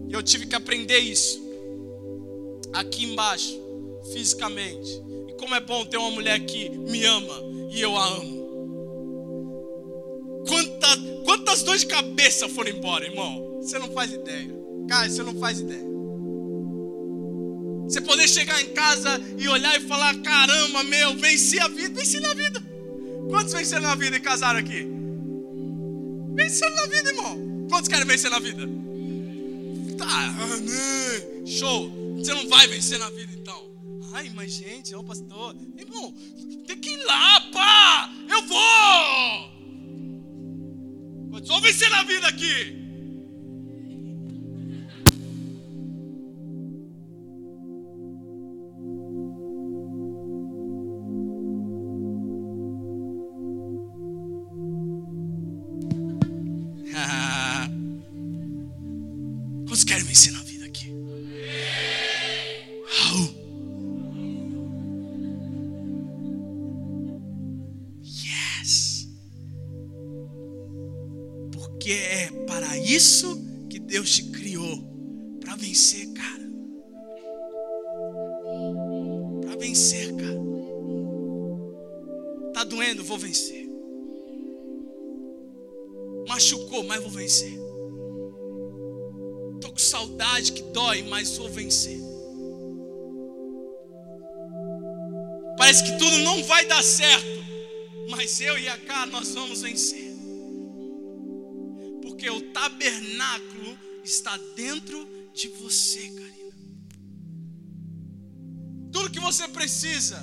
[0.08, 1.44] E eu tive que aprender isso
[2.72, 3.60] aqui embaixo,
[4.14, 5.04] fisicamente.
[5.40, 8.36] Como é bom ter uma mulher que me ama e eu a amo.
[10.48, 10.88] Quanta,
[11.24, 13.60] quantas dores de cabeça foram embora, irmão?
[13.62, 14.54] Você não faz ideia.
[14.88, 15.86] Cara, você não faz ideia.
[17.84, 22.20] Você poder chegar em casa e olhar e falar: caramba, meu, venci a vida, venci
[22.20, 22.64] na vida.
[23.30, 24.88] Quantos venceram na vida e casaram aqui?
[26.36, 27.68] Venceram na vida, irmão.
[27.70, 28.68] Quantos querem vencer na vida?
[29.98, 30.32] Tá,
[30.62, 31.46] né?
[31.46, 31.92] show.
[32.18, 33.65] Você não vai vencer na vida então.
[34.16, 36.14] Ai, mas gente, ô pastor, irmão,
[36.66, 38.10] tem que ir lá, pá!
[38.30, 39.52] Eu vou!
[41.46, 42.85] Vão vencer na vida aqui?
[91.16, 92.00] Mas vou vencer.
[95.58, 97.26] Parece que tudo não vai dar certo,
[98.10, 100.14] mas eu e a Cá nós vamos vencer.
[102.02, 106.56] Porque o tabernáculo está dentro de você, Karina.
[108.92, 110.22] Tudo que você precisa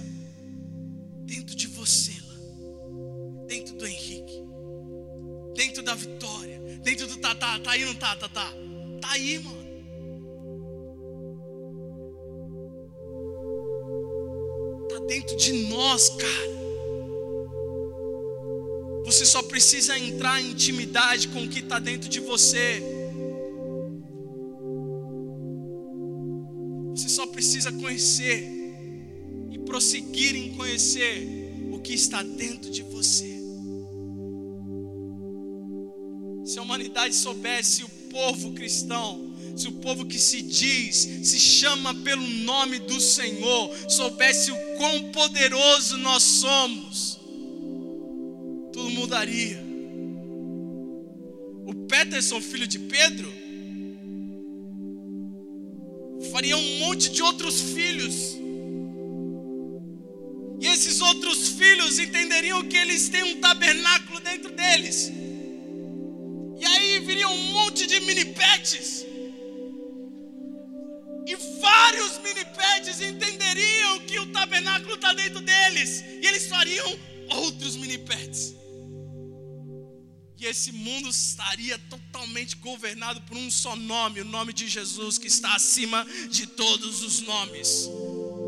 [1.24, 3.46] dentro de você, lá.
[3.46, 4.42] dentro do Henrique,
[5.54, 8.52] dentro da Vitória, dentro do Tatá, tá aí não tá, Tatá?
[9.00, 9.61] Tá aí, mano.
[15.12, 16.52] Dentro de nós, cara.
[19.04, 22.82] Você só precisa entrar em intimidade com o que está dentro de você.
[26.96, 28.48] Você só precisa conhecer
[29.50, 31.28] e prosseguir em conhecer
[31.70, 33.30] o que está dentro de você.
[36.46, 41.94] Se a humanidade soubesse, o povo cristão, se o povo que se diz, se chama
[41.96, 47.16] pelo nome do Senhor, soubesse o quão poderoso nós somos,
[48.72, 49.62] tudo mudaria.
[51.64, 53.32] O Peterson, filho de Pedro,
[56.32, 58.36] faria um monte de outros filhos.
[60.60, 65.12] E esses outros filhos entenderiam que eles têm um tabernáculo dentro deles.
[66.60, 69.06] E aí viria um monte de mini pets
[71.26, 76.00] e vários mini-pads entenderiam que o tabernáculo está dentro deles.
[76.00, 76.98] E eles fariam
[77.30, 78.54] outros mini-pads.
[80.38, 85.28] E esse mundo estaria totalmente governado por um só nome, o nome de Jesus, que
[85.28, 87.88] está acima de todos os nomes.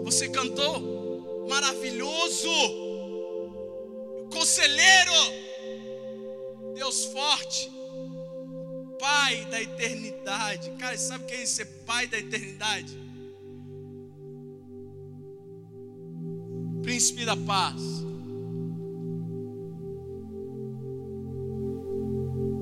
[0.02, 1.46] Você cantou?
[1.48, 2.50] Maravilhoso!
[4.32, 5.43] Conselheiro!
[9.24, 10.70] Pai da eternidade.
[10.72, 11.46] Cara, sabe o que é?
[11.46, 12.92] Ser Pai da eternidade.
[16.82, 17.80] Príncipe da paz.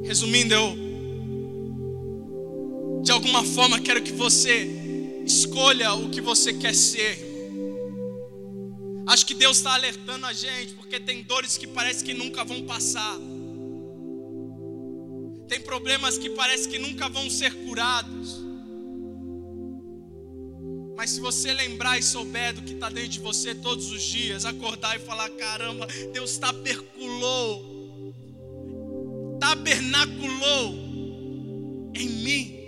[0.04, 0.76] Resumindo, eu
[3.02, 7.18] de alguma forma quero que você escolha o que você quer ser.
[9.08, 12.62] Acho que Deus está alertando a gente, porque tem dores que parece que nunca vão
[12.62, 13.18] passar.
[15.72, 18.42] Problemas que parece que nunca vão ser curados.
[20.94, 24.44] Mas se você lembrar e souber do que está dentro de você todos os dias,
[24.44, 27.64] acordar e falar: caramba, Deus taberculou,
[29.40, 30.74] tabernaculou
[31.94, 32.58] em mim.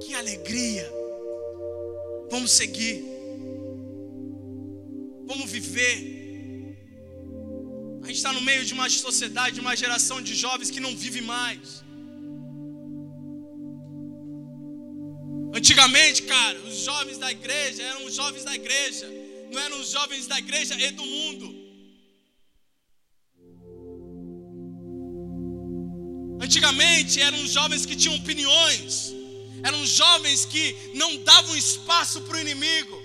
[0.00, 0.88] Que alegria!
[2.30, 3.04] Vamos seguir,
[5.26, 6.11] vamos viver
[8.02, 10.94] a gente está no meio de uma sociedade, de uma geração de jovens que não
[10.96, 11.84] vive mais.
[15.54, 19.06] Antigamente, cara, os jovens da igreja eram os jovens da igreja,
[19.52, 21.62] não eram os jovens da igreja e do mundo.
[26.42, 29.12] Antigamente eram jovens que tinham opiniões,
[29.62, 33.01] eram jovens que não davam espaço para o inimigo.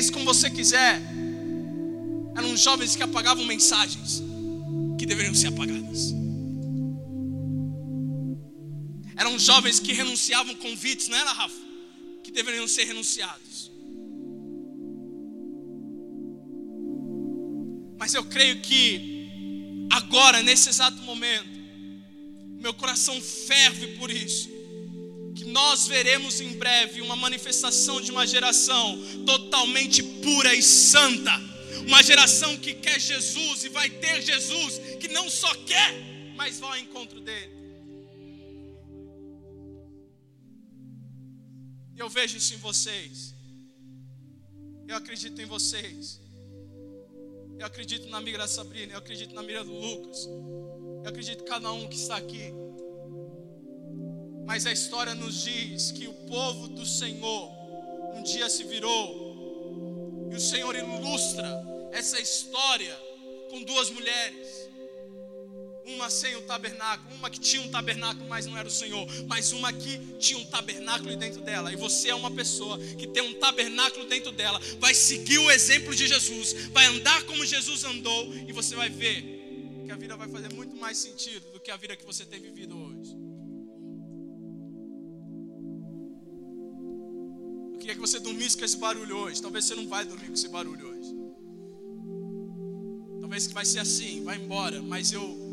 [0.00, 0.98] Pense como você quiser.
[2.34, 4.22] Eram jovens que apagavam mensagens
[4.98, 6.14] que deveriam ser apagadas.
[9.14, 11.54] Eram jovens que renunciavam convites, não era, Rafa?
[12.24, 13.70] Que deveriam ser renunciados.
[17.98, 21.50] Mas eu creio que agora, nesse exato momento,
[22.58, 24.48] meu coração ferve por isso.
[25.40, 31.32] Que nós veremos em breve uma manifestação de uma geração totalmente pura e santa.
[31.86, 35.94] Uma geração que quer Jesus e vai ter Jesus, que não só quer,
[36.36, 37.54] mas vai ao encontro dele.
[41.96, 43.34] Eu vejo isso em vocês.
[44.86, 46.20] Eu acredito em vocês.
[47.58, 48.92] Eu acredito na da Sabrina.
[48.92, 50.26] Eu acredito na amiga do Lucas.
[51.02, 52.52] Eu acredito em cada um que está aqui.
[54.50, 57.52] Mas a história nos diz que o povo do Senhor
[58.16, 60.28] um dia se virou.
[60.28, 61.48] E o Senhor ilustra
[61.92, 62.92] essa história
[63.48, 64.68] com duas mulheres
[65.84, 69.52] uma sem o tabernáculo, uma que tinha um tabernáculo, mas não era o Senhor, mas
[69.52, 71.72] uma que tinha um tabernáculo dentro dela.
[71.72, 75.94] E você é uma pessoa que tem um tabernáculo dentro dela, vai seguir o exemplo
[75.94, 80.28] de Jesus, vai andar como Jesus andou, e você vai ver que a vida vai
[80.28, 82.89] fazer muito mais sentido do que a vida que você tem vivido hoje.
[87.90, 89.42] Queria que você dormisse com esse barulho hoje.
[89.42, 91.10] Talvez você não vai dormir com esse barulho hoje.
[93.20, 95.50] Talvez que vai ser assim, vai embora, mas eu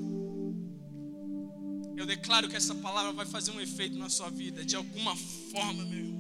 [1.96, 5.84] eu declaro que essa palavra vai fazer um efeito na sua vida, de alguma forma,
[5.86, 6.17] meu